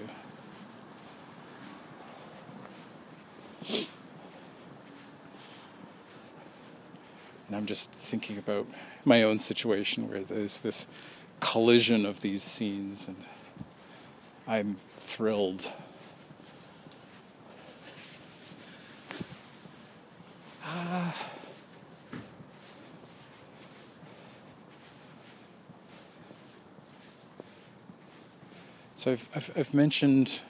[7.46, 8.66] And I'm just thinking about
[9.04, 10.88] my own situation where there's this
[11.40, 13.24] collision of these scenes, and
[14.48, 15.72] I'm thrilled.
[20.64, 21.30] Ah.
[28.96, 30.42] So I've, I've, I've mentioned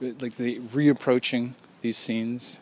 [0.00, 2.58] like the reapproaching these scenes.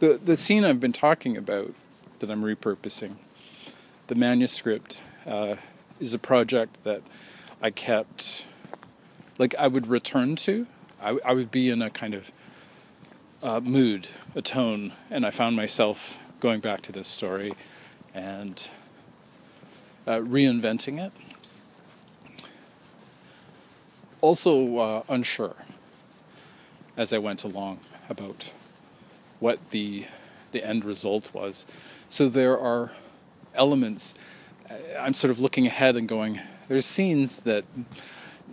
[0.00, 1.74] The the scene I've been talking about
[2.18, 3.16] that I'm repurposing,
[4.08, 5.56] the manuscript, uh,
[6.00, 7.02] is a project that
[7.62, 8.46] I kept,
[9.38, 10.66] like I would return to.
[11.00, 12.32] I, I would be in a kind of
[13.42, 17.54] uh, mood, a tone, and I found myself going back to this story
[18.14, 18.68] and
[20.06, 21.12] uh, reinventing it.
[24.20, 25.54] Also, uh, unsure
[26.96, 27.78] as I went along
[28.08, 28.52] about
[29.38, 30.06] what the
[30.50, 31.66] the end result was.
[32.08, 32.92] So there are
[33.54, 34.14] elements.
[34.68, 36.40] Uh, I'm sort of looking ahead and going.
[36.68, 37.64] There's scenes that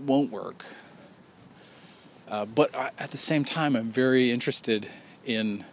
[0.06, 0.65] won't work,
[2.30, 4.88] uh, but I, at the same time, I'm very interested
[5.25, 5.65] in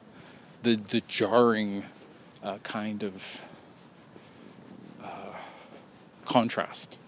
[0.62, 1.84] the the jarring
[2.42, 3.42] uh, kind of
[6.24, 6.98] contrast.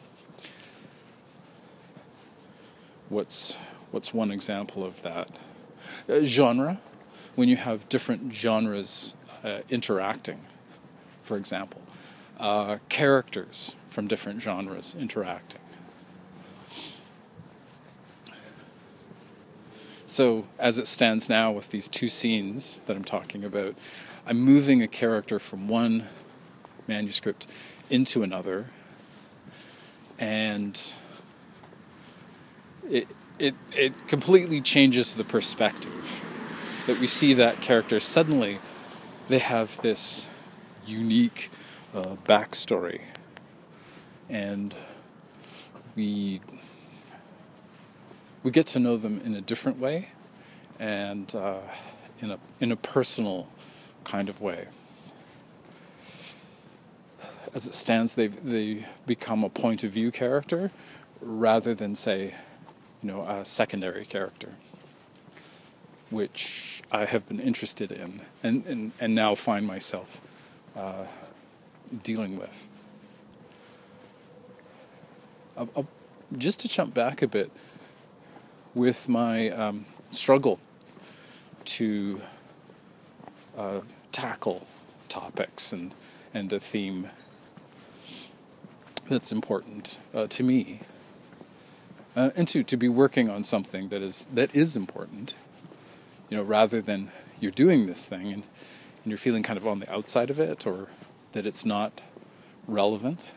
[3.08, 3.56] What's
[3.90, 5.30] what's one example of that?
[6.08, 6.80] Uh, genre,
[7.34, 10.40] when you have different genres uh, interacting,
[11.22, 11.82] for example,
[12.40, 15.60] uh, characters from different genres interacting.
[20.06, 23.74] So, as it stands now with these two scenes that I'm talking about,
[24.26, 26.06] I'm moving a character from one
[26.86, 27.46] manuscript
[27.90, 28.66] into another
[30.18, 30.78] and
[32.90, 33.08] it
[33.38, 36.20] it it completely changes the perspective
[36.86, 38.58] that we see that character suddenly
[39.28, 40.28] they have this
[40.86, 41.50] unique
[41.94, 43.00] uh, backstory
[44.28, 44.74] and
[45.96, 46.40] we
[48.44, 50.10] we get to know them in a different way,
[50.78, 51.60] and uh,
[52.20, 53.48] in a in a personal
[54.04, 54.68] kind of way.
[57.54, 60.70] As it stands, they they become a point of view character
[61.20, 62.34] rather than say,
[63.04, 64.48] you know, a secondary character,
[66.08, 70.22] which I have been interested in and and, and now find myself
[70.74, 71.04] uh,
[72.02, 72.68] dealing with.
[75.54, 75.86] I'll, I'll,
[76.38, 77.52] just to jump back a bit
[78.74, 80.58] with my um, struggle
[81.66, 82.20] to
[83.56, 83.80] uh,
[84.10, 84.66] tackle
[85.08, 85.94] topics and,
[86.32, 87.10] and a theme
[89.08, 90.80] that's important uh, to me.
[92.16, 95.34] Uh, and to, to be working on something that is that is important,
[96.28, 97.10] you know, rather than
[97.40, 98.44] you're doing this thing and,
[99.02, 100.88] and you're feeling kind of on the outside of it or
[101.32, 102.00] that it's not
[102.68, 103.32] relevant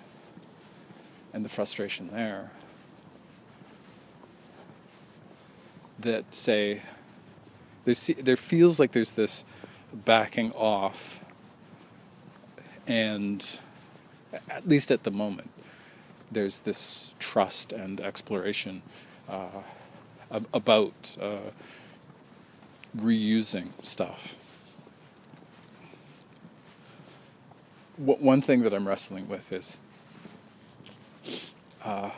[1.34, 2.52] and the frustration there.
[6.00, 6.84] That say,
[7.86, 9.44] there, there feels like there's this
[9.92, 11.20] backing off,
[12.86, 13.60] and
[14.50, 15.50] at least at the moment,
[16.32, 18.82] there's this trust and exploration
[19.30, 19.62] uh,
[20.54, 21.52] about uh,
[22.98, 24.38] reusing stuff.
[27.98, 29.80] One thing that I'm wrestling with is
[31.84, 32.12] uh,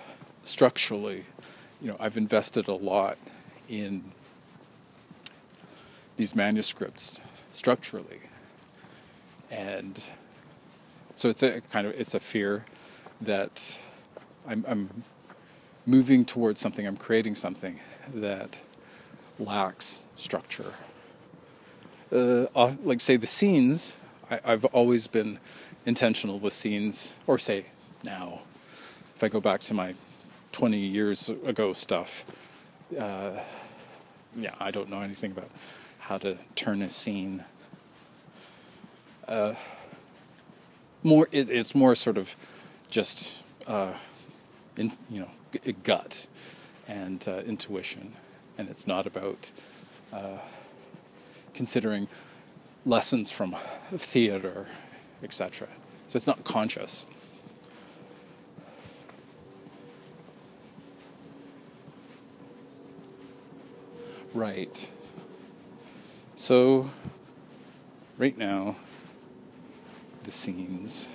[0.44, 1.24] structurally,
[1.82, 3.18] you know, I've invested a lot
[3.70, 4.04] in
[6.18, 8.20] these manuscripts structurally,
[9.50, 10.06] and
[11.16, 12.66] so it's a kind of it's a fear
[13.22, 13.80] that
[14.50, 15.04] I'm, I'm
[15.86, 16.86] moving towards something.
[16.86, 17.80] I'm creating something
[18.14, 18.58] that
[19.38, 20.74] lacks structure.
[22.12, 23.96] Uh, uh like say the scenes,
[24.30, 25.40] I, I've always been
[25.86, 27.66] intentional with scenes, or say
[28.04, 28.40] now
[29.16, 29.94] if I go back to my
[30.54, 32.26] 20 years ago stuff,
[32.98, 33.38] uh,
[34.36, 35.50] yeah, I don't know anything about
[36.00, 37.44] how to turn a scene.
[39.28, 39.54] Uh,
[41.04, 42.36] more, it, it's more sort of
[42.90, 43.92] just, uh,
[44.80, 46.28] in, you know, g- gut
[46.88, 48.14] and uh, intuition,
[48.58, 49.52] and it's not about
[50.12, 50.38] uh,
[51.54, 52.08] considering
[52.86, 53.52] lessons from
[53.90, 54.66] theater,
[55.22, 55.68] etc.
[56.08, 57.06] So it's not conscious.
[64.34, 64.92] Right.
[66.36, 66.90] So,
[68.18, 68.78] right now,
[70.24, 71.10] the scenes.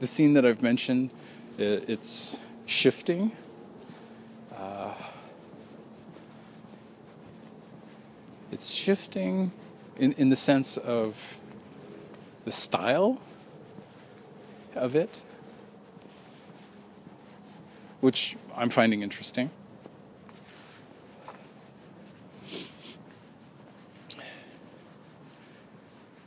[0.00, 1.10] The scene that I've mentioned,
[1.58, 3.32] it's shifting.
[4.56, 4.94] Uh,
[8.52, 9.52] it's shifting
[9.96, 11.38] in, in the sense of
[12.44, 13.20] the style
[14.74, 15.22] of it,
[18.00, 19.50] which I'm finding interesting.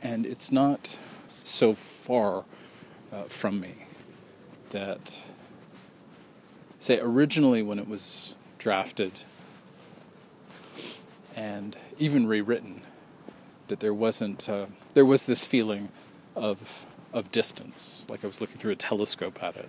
[0.08, 0.98] and it's not
[1.44, 2.44] so far
[3.12, 3.74] uh, from me
[4.70, 5.22] that
[6.78, 9.22] say originally when it was drafted
[11.34, 12.82] and even rewritten
[13.68, 15.88] that there wasn't uh, there was this feeling
[16.34, 19.68] of of distance like I was looking through a telescope at it.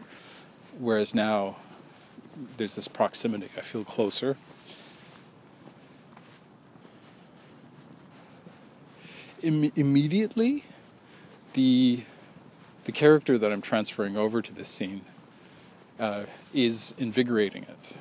[0.77, 1.57] Whereas now
[2.57, 3.49] there's this proximity.
[3.57, 4.37] I feel closer.
[9.41, 10.65] Im- immediately,
[11.53, 12.01] the
[12.89, 15.01] the character that I'm transferring over to this scene
[15.99, 16.23] uh,
[16.55, 17.93] is invigorating it.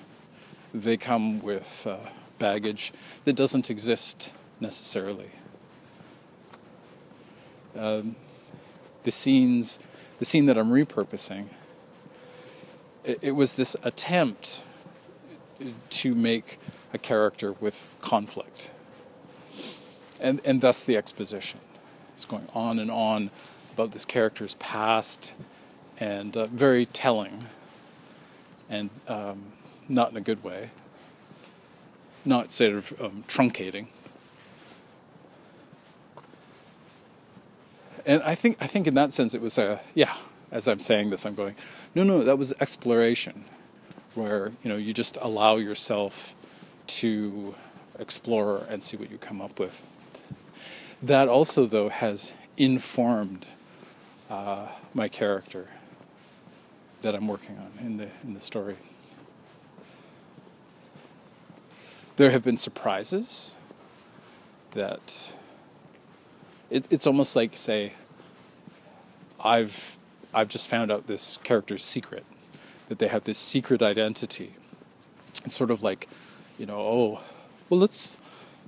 [0.72, 1.98] They come with uh,
[2.38, 2.94] baggage
[3.26, 5.28] that doesn't exist necessarily.
[7.76, 8.16] Um,
[9.02, 9.78] the scenes,
[10.20, 11.48] the scene that I'm repurposing,
[13.04, 14.62] it, it was this attempt
[15.90, 16.58] to make
[16.94, 18.70] a character with conflict
[20.18, 21.60] and and thus the exposition.
[22.14, 23.30] It's going on and on
[23.78, 25.34] about this character's past,
[26.00, 27.44] and uh, very telling,
[28.68, 29.52] and um,
[29.88, 30.70] not in a good way.
[32.24, 33.86] Not sort of um, truncating.
[38.04, 40.14] And I think I think in that sense it was a yeah.
[40.50, 41.54] As I'm saying this, I'm going,
[41.94, 43.44] no, no, that was exploration,
[44.14, 46.34] where you know you just allow yourself
[46.86, 47.54] to
[47.98, 49.86] explore and see what you come up with
[51.02, 53.46] that also, though, has informed
[54.28, 55.68] uh, my character
[57.02, 58.76] that I'm working on in the in the story.
[62.16, 63.54] There have been surprises
[64.72, 65.32] that
[66.70, 67.92] it, it's almost like say
[69.42, 69.96] I've
[70.34, 72.24] I've just found out this character's secret,
[72.88, 74.54] that they have this secret identity.
[75.44, 76.08] It's sort of like,
[76.58, 77.20] you know, oh,
[77.70, 78.16] well, let's,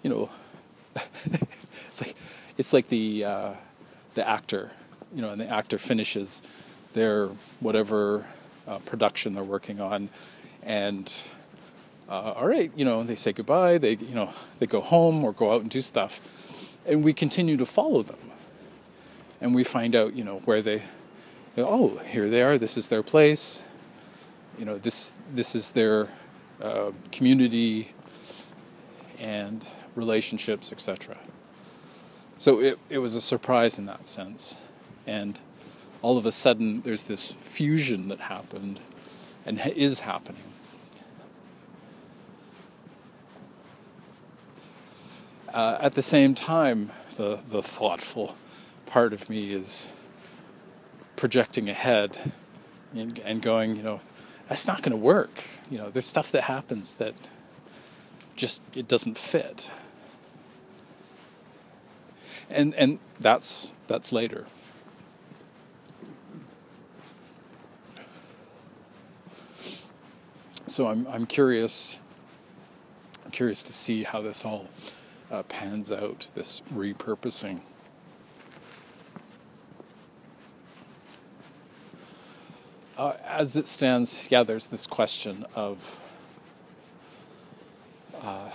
[0.03, 0.31] you know,
[1.89, 2.17] it's like
[2.57, 3.53] it's like the uh,
[4.15, 4.73] the actor,
[5.15, 6.43] you know, and the actor finishes
[6.93, 7.29] their
[7.61, 8.27] whatever
[8.67, 10.09] uh, production they're working on,
[10.63, 11.29] and
[12.09, 13.79] uh, all right, you know, they say goodbye.
[13.79, 16.21] They, you know, they go home or go out and do stuff,
[16.85, 18.19] and we continue to follow them,
[19.41, 20.83] and we find out, you know, where they,
[21.57, 22.59] oh, here they are.
[22.59, 23.63] This is their place.
[24.59, 26.09] You know, this this is their
[26.61, 27.93] uh, community
[29.19, 31.17] and relationships, etc.
[32.37, 34.57] So it it was a surprise in that sense,
[35.07, 35.41] and
[36.03, 38.81] all of a sudden there's this fusion that happened
[39.45, 40.51] and is happening
[45.53, 48.37] Uh, at the same time, the, the thoughtful
[48.87, 49.93] part of me is
[51.17, 52.17] projecting ahead
[52.95, 54.01] and, and going, you know,
[54.49, 55.45] that's not going to work.
[55.69, 57.15] You know, there's stuff that happens that
[58.37, 59.71] just it doesn't fit.
[62.49, 64.47] And and that's that's later.
[70.71, 72.01] So I'm I'm curious
[73.25, 74.69] I'm curious to see how this all
[75.29, 77.63] uh, pans out, this repurposing.
[82.97, 85.99] Uh, as it stands, yeah, there's this question of
[88.23, 88.51] uh,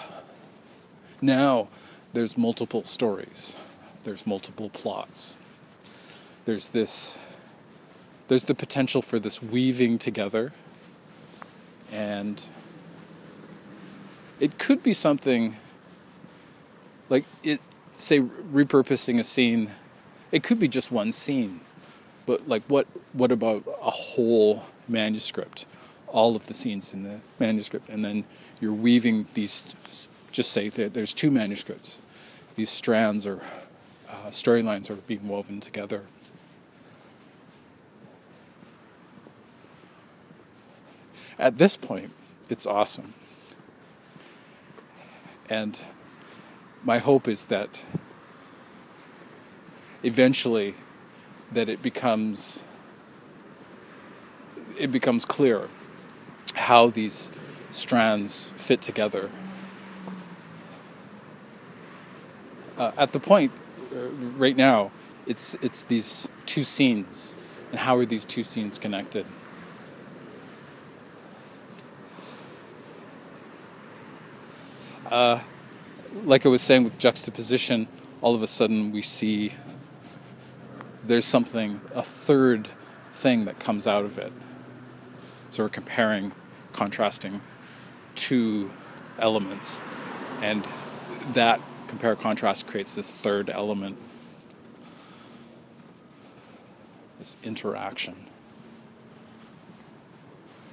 [1.22, 1.68] now
[2.14, 3.58] there's multiple stories,
[4.06, 5.38] there's multiple plots,
[6.46, 7.18] there's this,
[8.30, 10.54] there's the potential for this weaving together,
[11.92, 12.48] and
[14.40, 15.56] it could be something
[17.10, 17.62] like it
[17.98, 19.72] say repurposing a scene
[20.32, 21.62] it could be just one scene
[22.26, 25.66] but like what what about a whole manuscript?
[26.08, 28.26] All of the scenes in the manuscript and then
[28.60, 29.76] you're weaving these
[30.32, 32.00] just say that there's two manuscripts.
[32.56, 33.42] These strands or
[34.10, 36.04] uh, storylines are being woven together
[41.38, 42.12] at this point
[42.50, 43.14] it's awesome
[45.50, 45.82] and
[46.84, 47.82] my hope is that
[50.04, 50.76] eventually
[51.52, 52.64] that it becomes
[54.80, 55.70] it becomes clear
[56.56, 57.32] how these
[57.70, 59.30] strands fit together.
[62.78, 63.52] Uh, at the point
[63.94, 64.08] uh,
[64.38, 64.92] right now,
[65.26, 67.34] it's it's these two scenes,
[67.72, 69.26] and how are these two scenes connected?
[75.06, 75.40] Uh,
[76.24, 77.88] like I was saying with juxtaposition,
[78.22, 79.54] all of a sudden we see
[81.04, 82.68] there's something, a third
[83.12, 84.34] thing that comes out of it.
[85.52, 86.32] So we're comparing,
[86.72, 87.42] contrasting
[88.16, 88.72] two
[89.20, 89.80] elements,
[90.42, 90.66] and
[91.34, 93.98] that compare contrast creates this third element,
[97.20, 98.16] this interaction.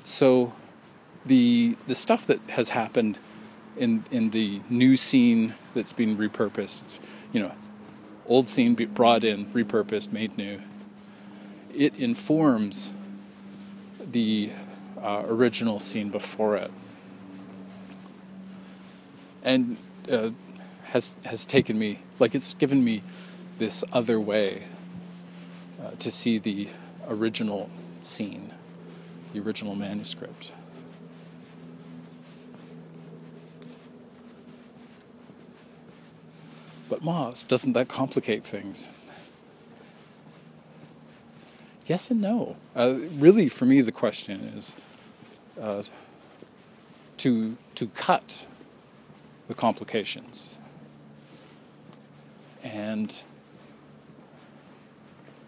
[0.05, 0.55] So
[1.25, 3.19] the the stuff that has happened
[3.77, 6.83] in in the new scene that's being repurposed.
[6.83, 7.01] It's,
[7.33, 7.53] you know,
[8.27, 10.61] old scene brought in, repurposed, made new.
[11.75, 12.93] It informs
[13.99, 14.51] the
[15.01, 16.71] uh, original scene before it,
[19.43, 19.77] and
[20.11, 20.31] uh,
[20.85, 23.03] has has taken me like it's given me
[23.59, 24.65] this other way
[25.83, 26.69] uh, to see the
[27.09, 27.71] original
[28.03, 28.53] scene,
[29.33, 30.53] the original manuscript.
[37.03, 38.89] Moss, doesn't that complicate things?
[41.87, 42.57] Yes and no.
[42.77, 44.77] Uh, really, for me, the question is
[45.61, 45.83] uh,
[47.19, 48.47] to to cut
[49.49, 50.59] the complications,
[52.63, 53.25] and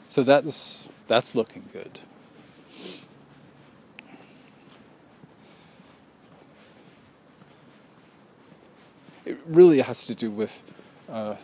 [0.09, 2.01] so that's that's looking good.
[9.25, 10.65] It really has to do with
[11.11, 11.37] uh,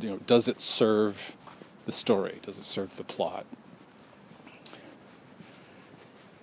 [0.00, 1.36] you know, does it serve
[1.86, 2.38] the story?
[2.42, 3.46] Does it serve the plot?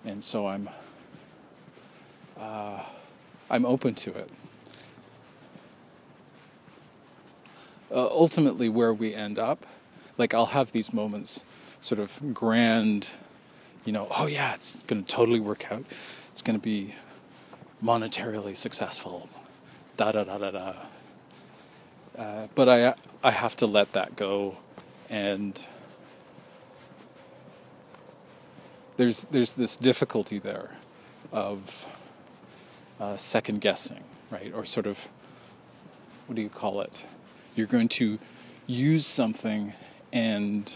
[0.05, 0.69] And so I'm,
[2.37, 2.83] uh,
[3.49, 4.29] I'm open to it.
[7.91, 9.65] Uh, ultimately, where we end up,
[10.17, 11.45] like I'll have these moments,
[11.81, 13.11] sort of grand,
[13.85, 15.85] you know, oh yeah, it's going to totally work out.
[16.29, 16.95] It's going to be
[17.83, 19.29] monetarily successful.
[19.97, 20.73] Da da da da da
[22.17, 22.93] uh, but I
[23.23, 24.57] I have to let that go,
[25.09, 25.65] and
[28.97, 30.71] there's there's this difficulty there
[31.31, 31.87] of
[32.99, 34.53] uh, second guessing, right?
[34.53, 35.07] Or sort of
[36.27, 37.05] what do you call it?
[37.55, 38.19] You're going to
[38.67, 39.73] use something
[40.11, 40.73] and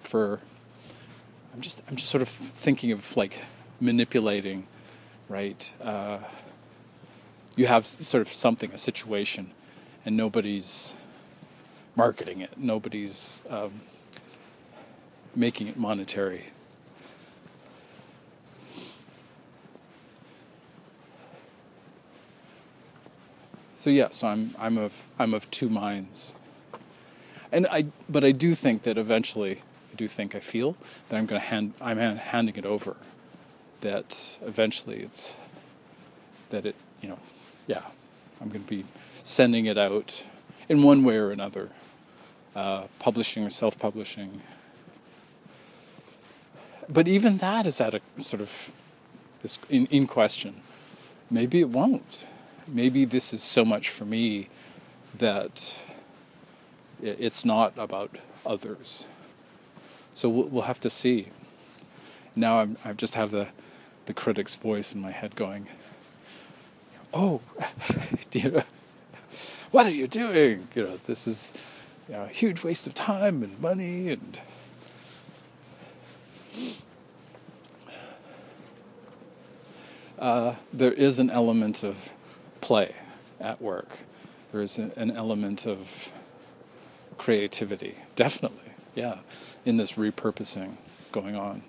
[0.00, 0.40] for
[1.54, 3.38] I'm just I'm just sort of thinking of like
[3.80, 4.66] manipulating,
[5.28, 5.72] right?
[5.82, 6.18] Uh,
[7.56, 9.50] you have sort of something, a situation,
[10.04, 10.96] and nobody's
[11.96, 12.56] marketing it.
[12.56, 13.80] Nobody's um,
[15.34, 16.46] making it monetary.
[23.76, 26.36] So yeah, so I'm I'm of I'm of two minds.
[27.50, 29.60] And I but I do think that eventually
[29.92, 30.76] I do think I feel
[31.08, 32.96] that I'm going to hand I'm handing it over.
[33.80, 35.36] That eventually it's
[36.50, 37.18] that it you know
[37.66, 37.84] yeah
[38.40, 38.84] I'm going to be
[39.22, 40.26] sending it out
[40.68, 41.70] in one way or another,
[42.56, 44.42] uh, publishing or self-publishing.
[46.88, 48.72] But even that is at a sort of
[49.42, 50.60] this in, in question.
[51.30, 52.26] Maybe it won't.
[52.66, 54.48] Maybe this is so much for me
[55.18, 55.82] that
[57.00, 59.08] it's not about others.
[60.12, 61.28] So we'll, we'll have to see.
[62.36, 63.48] Now I'm, I just have the,
[64.06, 65.66] the critic's voice in my head going,
[67.12, 67.40] "Oh,
[68.32, 68.62] you know,
[69.70, 70.68] what are you doing?
[70.74, 71.52] You know, this is
[72.08, 74.40] you know, a huge waste of time and money and."
[80.18, 82.10] Uh, there is an element of
[82.60, 82.94] play
[83.40, 83.98] at work.
[84.52, 86.12] There is an element of
[87.18, 89.18] creativity, definitely, yeah
[89.64, 90.72] in this repurposing
[91.10, 91.62] going on.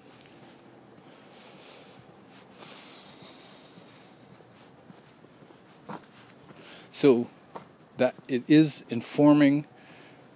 [6.94, 7.28] So
[7.98, 9.66] that it is informing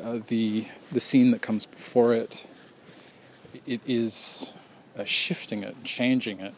[0.03, 2.47] uh, the the scene that comes before it.
[3.67, 4.55] It is
[4.97, 6.55] uh, shifting it, changing it,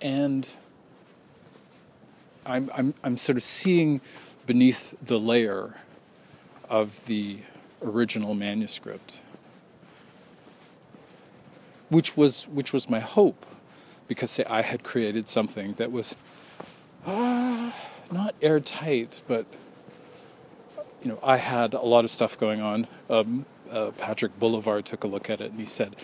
[0.00, 0.54] and
[2.46, 4.00] I'm I'm I'm sort of seeing
[4.46, 5.74] beneath the layer
[6.70, 7.40] of the
[7.82, 9.20] original manuscript,
[11.90, 13.44] which was which was my hope,
[14.08, 16.16] because say I had created something that was
[17.06, 17.72] uh,
[18.10, 19.46] not airtight, but
[21.02, 22.86] you know I had a lot of stuff going on.
[23.10, 25.96] Um, uh, Patrick Boulevard took a look at it and he said,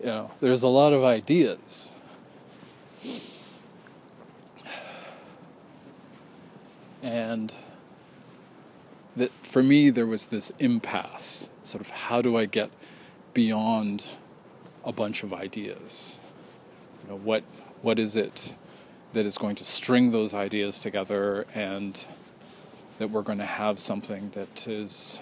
[0.00, 1.94] you know, there's a lot of ideas.
[7.02, 7.52] And
[9.16, 12.70] that for me there was this impasse sort of how do i get
[13.34, 14.04] beyond
[14.84, 16.18] a bunch of ideas
[17.02, 17.42] you know what
[17.82, 18.54] what is it
[19.12, 22.04] that is going to string those ideas together and
[22.98, 25.20] that we're going to have something that is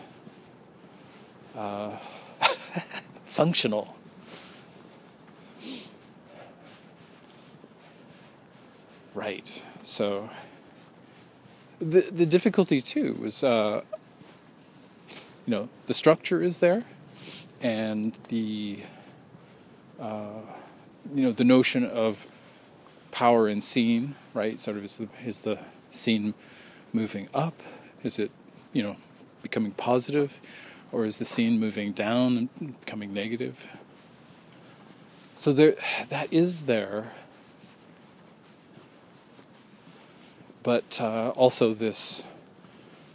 [1.57, 1.97] uh,
[3.25, 3.97] functional?
[9.15, 9.63] Right.
[9.83, 10.31] So
[11.81, 13.83] the the difficulty too was uh,
[15.47, 16.85] you know the structure is there
[17.61, 18.81] and the
[19.99, 20.43] uh,
[21.15, 22.27] you know the notion of
[23.11, 24.59] power in scene right?
[24.59, 25.59] Sort of is the is the
[25.91, 26.35] scene
[26.93, 27.63] moving up?
[28.03, 28.31] Is it
[28.73, 28.97] you know
[29.43, 30.41] becoming positive?
[30.93, 33.81] Or is the scene moving down and becoming negative?
[35.35, 35.75] So there
[36.09, 37.13] that is there.
[40.63, 42.23] But uh, also this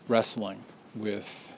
[0.08, 0.62] wrestling
[0.96, 1.54] with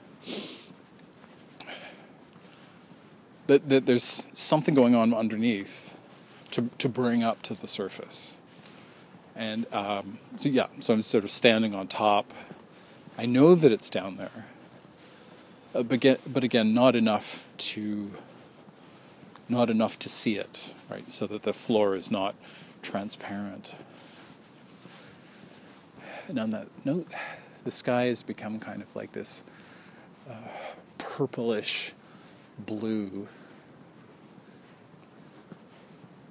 [3.45, 5.96] that, that there's something going on underneath
[6.57, 8.35] to to bring up to the surface.
[9.35, 12.33] And um, so yeah, so I'm sort of standing on top.
[13.19, 14.45] I know that it's down there,
[15.75, 18.11] uh, but, get, but again, not enough to
[19.47, 21.11] not enough to see it, right?
[21.11, 22.35] So that the floor is not
[22.81, 23.75] transparent.
[26.27, 27.07] And on that note,
[27.63, 29.43] the sky has become kind of like this
[30.29, 30.33] uh,
[30.97, 31.93] purplish
[32.57, 33.27] blue.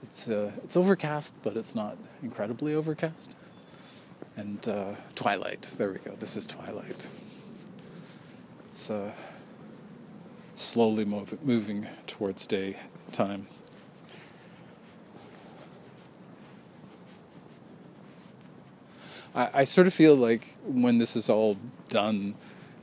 [0.07, 3.36] It's uh, it's overcast, but it's not incredibly overcast.
[4.36, 5.62] And uh, twilight.
[5.76, 6.14] There we go.
[6.14, 7.09] This is twilight.
[8.68, 9.12] It's uh,
[10.54, 13.48] slowly move, moving towards daytime.
[19.34, 21.57] I, I sort of feel like when this is all
[21.88, 22.34] done,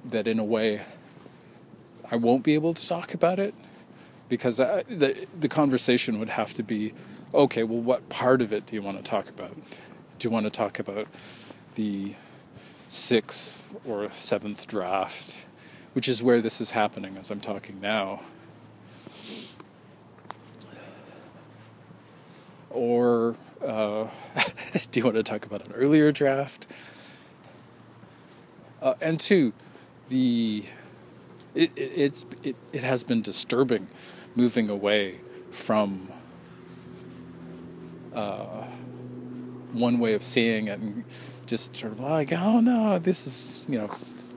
[0.03, 0.81] that in a way,
[2.11, 3.53] I won't be able to talk about it
[4.27, 6.93] because I, the the conversation would have to be,
[7.33, 9.55] okay, well, what part of it do you want to talk about?
[10.19, 11.07] Do you want to talk about
[11.75, 12.15] the
[12.93, 15.45] sixth or seventh draft,
[15.93, 18.21] which is where this is happening as I'm talking now.
[22.69, 24.07] Or uh,
[24.91, 26.67] do you want to talk about an earlier draft?
[28.81, 29.53] Uh, and two,
[30.09, 30.65] the
[31.55, 33.87] it, it, it's it, it has been disturbing
[34.35, 35.19] moving away
[35.51, 36.09] from
[38.13, 38.63] uh,
[39.71, 41.03] one way of seeing it and
[41.45, 43.89] just sort of like oh no this is you know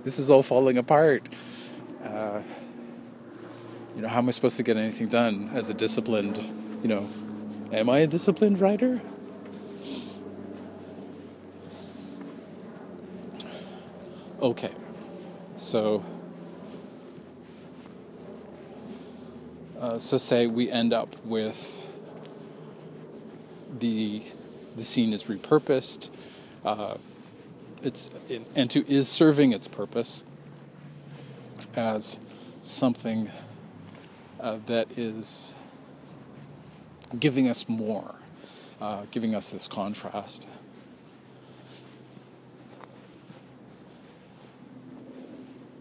[0.04, 1.28] this is all falling apart.
[2.02, 2.40] Uh,
[3.94, 6.38] you know how am I supposed to get anything done as a disciplined
[6.82, 7.08] you know
[7.72, 9.00] am I a disciplined writer?
[14.40, 14.72] Okay
[15.56, 16.04] so
[19.78, 21.85] Uh, so say we end up with
[23.78, 24.22] the
[24.76, 26.10] the scene is repurposed.
[26.64, 26.96] Uh,
[27.82, 28.10] it's
[28.54, 30.24] and to is serving its purpose
[31.74, 32.18] as
[32.62, 33.30] something
[34.40, 35.54] uh, that is
[37.18, 38.16] giving us more,
[38.80, 40.48] uh, giving us this contrast.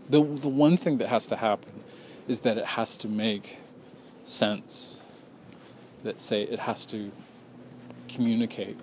[0.07, 1.83] The, the one thing that has to happen
[2.27, 3.57] is that it has to make
[4.23, 5.01] sense
[6.03, 7.11] that say it has to
[8.15, 8.77] communicate.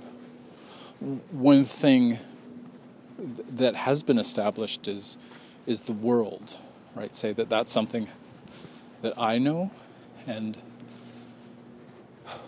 [1.30, 2.18] One thing
[3.18, 5.18] that has been established is
[5.66, 6.54] is the world,
[6.94, 7.14] right?
[7.14, 8.08] Say that that's something
[9.00, 9.70] that I know,
[10.26, 10.56] and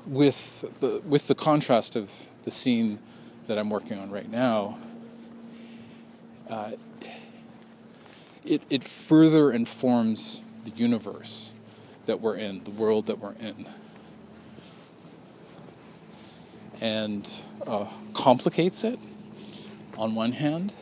[0.06, 2.12] with the with the contrast of
[2.44, 2.98] the scene
[3.46, 4.78] that I'm working on right now,
[6.50, 6.72] uh,
[8.44, 11.54] it it further informs the universe
[12.06, 13.66] that we're in, the world that we're in.
[16.84, 17.32] And
[17.66, 18.98] uh, complicates it
[19.96, 20.74] on one hand,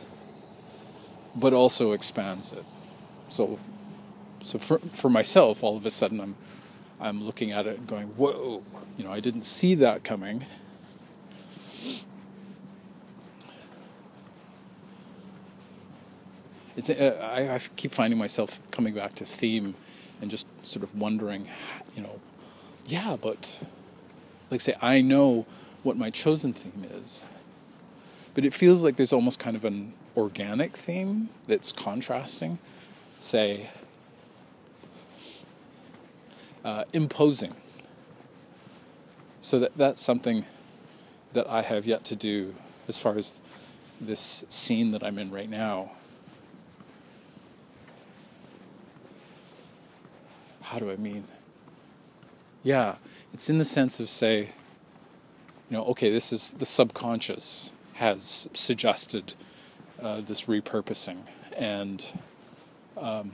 [1.33, 2.65] but also expands it.
[3.29, 3.57] So,
[4.41, 6.35] so for, for myself, all of a sudden I'm,
[6.99, 8.63] I'm looking at it and going, whoa,
[8.97, 10.45] you know, I didn't see that coming.
[16.75, 19.75] It's, uh, I, I keep finding myself coming back to theme
[20.21, 21.47] and just sort of wondering,
[21.95, 22.19] you know,
[22.85, 23.63] yeah, but
[24.51, 25.45] like say I know
[25.83, 27.23] what my chosen theme is,
[28.33, 32.57] but it feels like there's almost kind of an organic theme that's contrasting,
[33.19, 33.69] say,
[36.63, 37.53] uh, imposing.
[39.41, 40.45] So that that's something
[41.33, 42.55] that I have yet to do
[42.87, 43.41] as far as
[43.99, 45.91] this scene that I'm in right now.
[50.73, 51.25] how do I mean?
[52.63, 52.95] Yeah,
[53.31, 54.49] it's in the sense of say,
[55.73, 59.33] you know, okay, this is the subconscious has suggested
[59.99, 61.17] uh, this repurposing
[61.57, 62.11] and
[62.95, 63.31] um,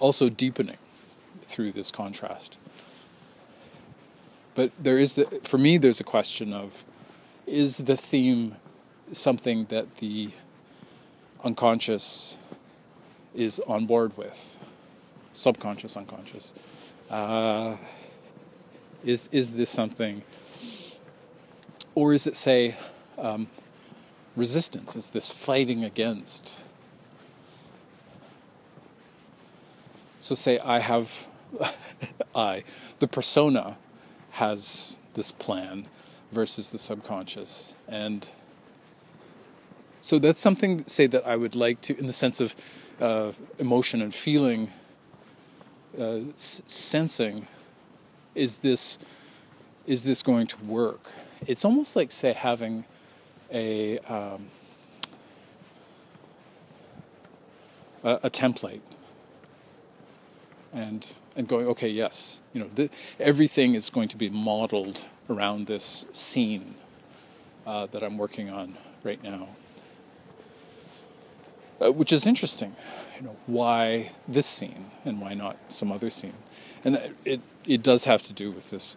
[0.00, 0.76] also deepening
[1.42, 2.58] through this contrast.
[4.56, 6.82] But there is, the, for me, there's a question of
[7.46, 8.56] is the theme
[9.12, 10.30] something that the
[11.44, 12.36] unconscious
[13.36, 14.58] is on board with?
[15.32, 16.52] subconscious, unconscious.
[17.08, 17.76] Uh,
[19.04, 20.22] is is this something,
[21.98, 22.76] or is it say
[23.18, 23.48] um,
[24.36, 24.94] resistance?
[24.94, 26.60] Is this fighting against?
[30.20, 31.26] So say I have,
[32.36, 32.62] I
[33.00, 33.78] the persona
[34.32, 35.86] has this plan
[36.30, 38.24] versus the subconscious and
[40.00, 42.54] so that's something say that I would like to in the sense of
[43.00, 44.70] uh, emotion and feeling
[45.98, 47.48] uh, s- sensing
[48.36, 49.00] is this
[49.84, 51.10] is this going to work
[51.46, 52.84] it's almost like say having
[53.52, 54.46] a um,
[58.04, 58.80] a, a, template
[60.72, 65.66] and and going okay yes you know th- everything is going to be modeled around
[65.66, 66.74] this scene
[67.66, 69.48] uh, that I'm working on right now
[71.80, 72.76] uh, which is interesting
[73.18, 76.34] you know, why this scene and why not some other scene?
[76.84, 78.96] And it it does have to do with this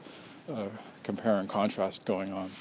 [0.49, 0.67] uh,
[1.04, 2.52] compare and contrast going on.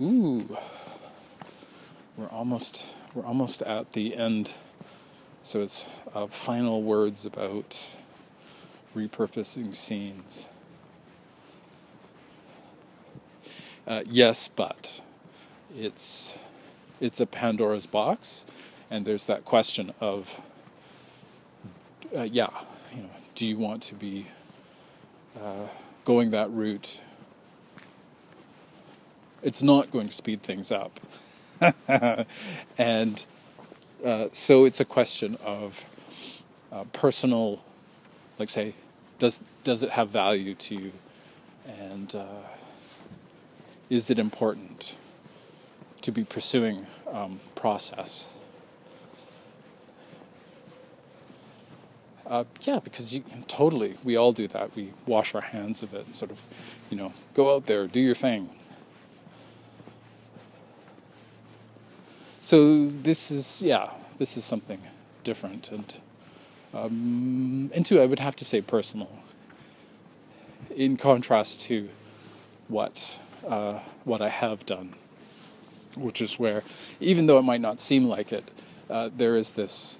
[0.00, 0.56] Ooh,
[2.16, 4.54] we're almost we're almost at the end.
[5.42, 7.96] So it's uh, final words about
[8.94, 10.48] repurposing scenes.
[13.86, 15.00] Uh, yes, but
[15.74, 16.38] it's
[17.00, 18.44] it's a Pandora's box,
[18.90, 20.40] and there's that question of,
[22.14, 22.50] uh, yeah,
[22.94, 24.26] you know, do you want to be
[25.40, 25.68] uh,
[26.04, 27.00] going that route?
[29.42, 30.98] It's not going to speed things up,
[32.78, 33.24] and
[34.04, 35.84] Uh, so it's a question of
[36.72, 37.60] uh, personal,
[38.38, 38.74] like say,
[39.18, 40.92] does does it have value to you,
[41.66, 42.46] and uh,
[43.90, 44.96] is it important
[46.02, 48.28] to be pursuing um, process?
[52.28, 54.76] Uh, yeah, because you totally, we all do that.
[54.76, 56.46] We wash our hands of it and sort of,
[56.90, 58.50] you know, go out there, do your thing.
[62.42, 64.82] So this is, yeah, this is something
[65.24, 65.94] different and,
[66.74, 69.10] um, and two, I would have to say personal.
[70.76, 71.88] In contrast to
[72.68, 74.94] what uh, what I have done,
[75.96, 76.62] which is where,
[77.00, 78.44] even though it might not seem like it,
[78.90, 79.98] uh, there is this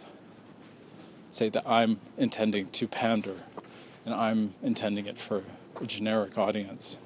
[1.30, 3.36] say that I'm intending to pander
[4.04, 5.42] and I'm intending it for
[5.80, 6.98] a generic audience.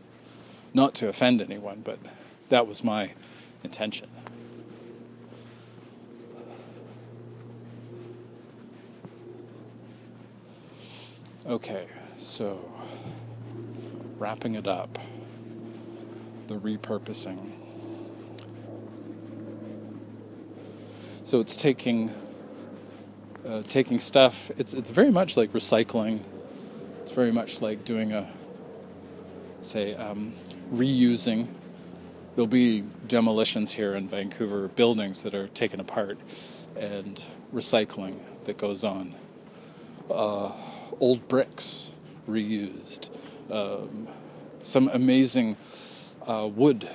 [0.72, 1.98] Not to offend anyone, but
[2.48, 3.12] that was my
[3.62, 4.08] intention.
[11.44, 12.70] Okay, so
[14.16, 14.98] wrapping it up,
[16.46, 17.50] the repurposing.
[21.24, 22.10] So it's taking
[23.46, 24.50] uh, taking stuff.
[24.56, 26.22] It's it's very much like recycling.
[27.00, 28.28] It's very much like doing a
[29.60, 30.32] say um,
[30.72, 31.48] reusing.
[32.34, 36.18] There'll be demolitions here in Vancouver, buildings that are taken apart,
[36.76, 37.22] and
[37.52, 39.14] recycling that goes on.
[40.10, 40.52] Uh,
[41.00, 41.92] old bricks
[42.28, 43.10] reused.
[43.50, 44.08] Um,
[44.62, 45.56] some amazing
[46.26, 46.88] uh, wood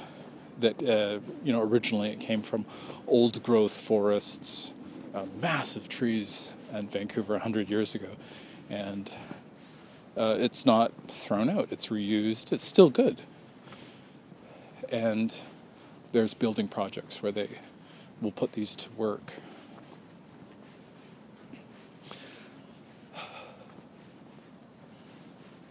[0.60, 2.66] that uh, you know originally it came from
[3.08, 4.74] old growth forests
[5.18, 8.10] uh, massive trees in Vancouver 100 years ago.
[8.70, 9.12] And
[10.16, 13.22] uh, it's not thrown out, it's reused, it's still good.
[14.92, 15.36] And
[16.12, 17.50] there's building projects where they
[18.22, 19.34] will put these to work.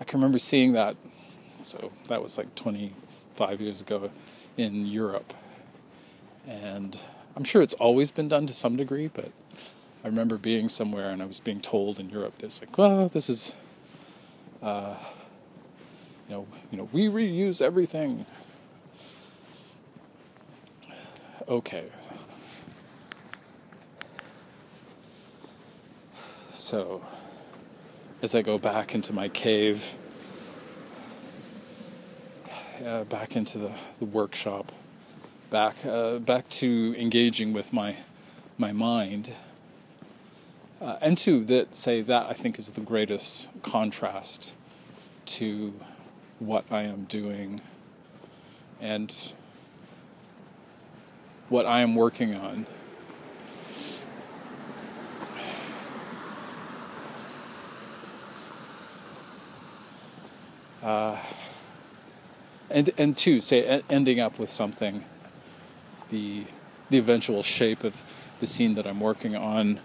[0.00, 0.96] I can remember seeing that,
[1.64, 4.10] so that was like 25 years ago
[4.56, 5.34] in Europe.
[6.46, 7.00] And
[7.36, 9.30] I'm sure it's always been done to some degree, but
[10.02, 13.28] I remember being somewhere and I was being told in Europe, there's like, well, this
[13.28, 13.54] is,
[14.62, 14.96] uh,
[16.28, 18.24] you know, you know, we reuse everything.
[21.46, 21.84] Okay.
[26.50, 27.04] So,
[28.22, 29.96] as I go back into my cave,
[32.84, 34.72] uh, back into the, the workshop,
[35.50, 37.96] back uh, back to engaging with my
[38.58, 39.30] my mind.
[40.80, 44.54] Uh, and two, that say that I think is the greatest contrast
[45.26, 45.72] to
[46.38, 47.60] what I am doing
[48.80, 49.32] and
[51.48, 52.66] what I am working on.
[60.82, 61.18] Uh,
[62.68, 65.04] and and two, say ending up with something
[66.10, 66.44] the
[66.88, 68.02] the eventual shape of
[68.40, 69.80] the scene that I'm working on,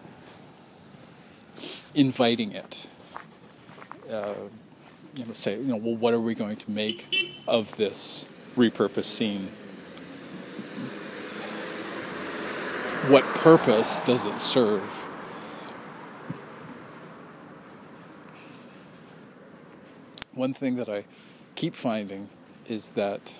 [1.96, 2.88] inviting it.
[4.12, 4.34] Uh,
[5.16, 9.06] you know, say, you know, well, what are we going to make of this repurposed
[9.06, 9.50] scene?
[13.10, 15.08] What purpose does it serve?
[20.34, 21.06] One thing that I
[21.56, 22.30] keep finding
[22.68, 23.34] is that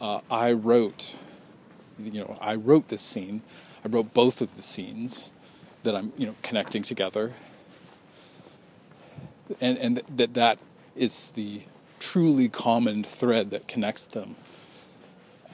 [0.00, 1.16] uh, I wrote
[1.98, 3.42] you know, I wrote this scene.
[3.84, 5.32] I wrote both of the scenes
[5.82, 7.32] that I'm, you know, connecting together.
[9.60, 10.58] And and that that
[10.96, 11.62] is the
[11.98, 14.36] truly common thread that connects them.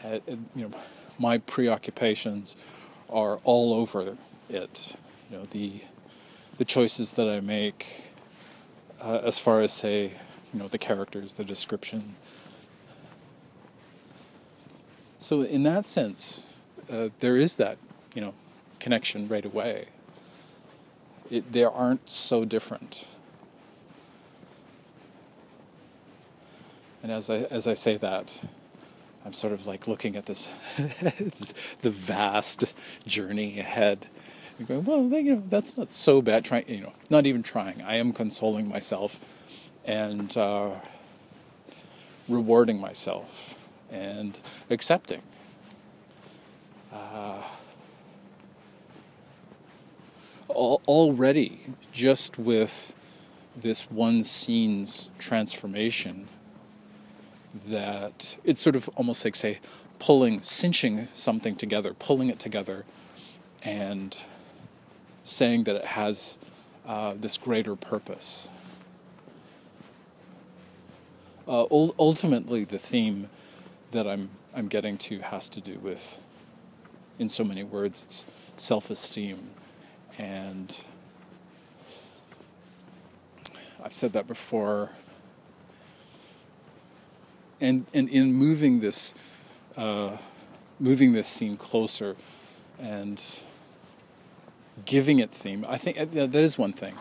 [0.04, 0.70] Uh, you know,
[1.18, 2.56] my preoccupations
[3.10, 4.16] are all over
[4.48, 4.96] it.
[5.30, 5.82] You know, the
[6.58, 8.04] the choices that I make,
[9.00, 10.12] uh, as far as say,
[10.52, 12.16] you know, the characters, the description,
[15.22, 16.52] so in that sense,
[16.90, 17.78] uh, there is that
[18.14, 18.34] you know
[18.80, 19.86] connection right away.
[21.30, 23.06] It, they aren't so different.
[27.02, 28.42] And as I as I say that,
[29.24, 30.46] I'm sort of like looking at this,
[31.80, 32.74] the vast
[33.06, 34.08] journey ahead,
[34.58, 36.44] and going, well, you know, that's not so bad.
[36.44, 37.80] Trying, you know, not even trying.
[37.82, 39.20] I am consoling myself,
[39.84, 40.70] and uh,
[42.28, 43.56] rewarding myself
[43.92, 44.40] and
[44.70, 45.22] accepting.
[46.92, 47.42] Uh,
[50.48, 51.60] already,
[51.92, 52.94] just with
[53.56, 56.28] this one scene's transformation,
[57.54, 59.60] that it's sort of almost like, say,
[59.98, 62.84] pulling, cinching something together, pulling it together,
[63.62, 64.18] and
[65.22, 66.38] saying that it has
[66.86, 68.48] uh, this greater purpose.
[71.46, 73.28] Uh, ultimately, the theme
[73.92, 76.20] that I'm I'm getting to has to do with,
[77.18, 78.26] in so many words, it's
[78.56, 79.50] self-esteem,
[80.18, 80.78] and
[83.82, 84.90] I've said that before.
[87.60, 89.14] And and in moving this,
[89.76, 90.16] uh,
[90.80, 92.16] moving this scene closer,
[92.78, 93.22] and
[94.84, 96.94] giving it theme, I think that is one thing,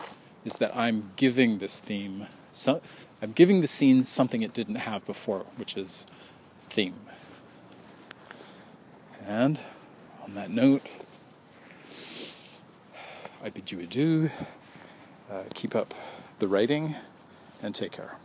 [0.44, 2.26] is that I'm giving this theme.
[3.22, 6.06] I'm giving the scene something it didn't have before, which is
[6.72, 6.94] theme.
[9.26, 9.60] And
[10.24, 10.80] on that note,
[13.44, 14.30] I bid you adieu.
[15.30, 15.92] Uh, keep up
[16.38, 16.94] the writing
[17.62, 18.16] and take care.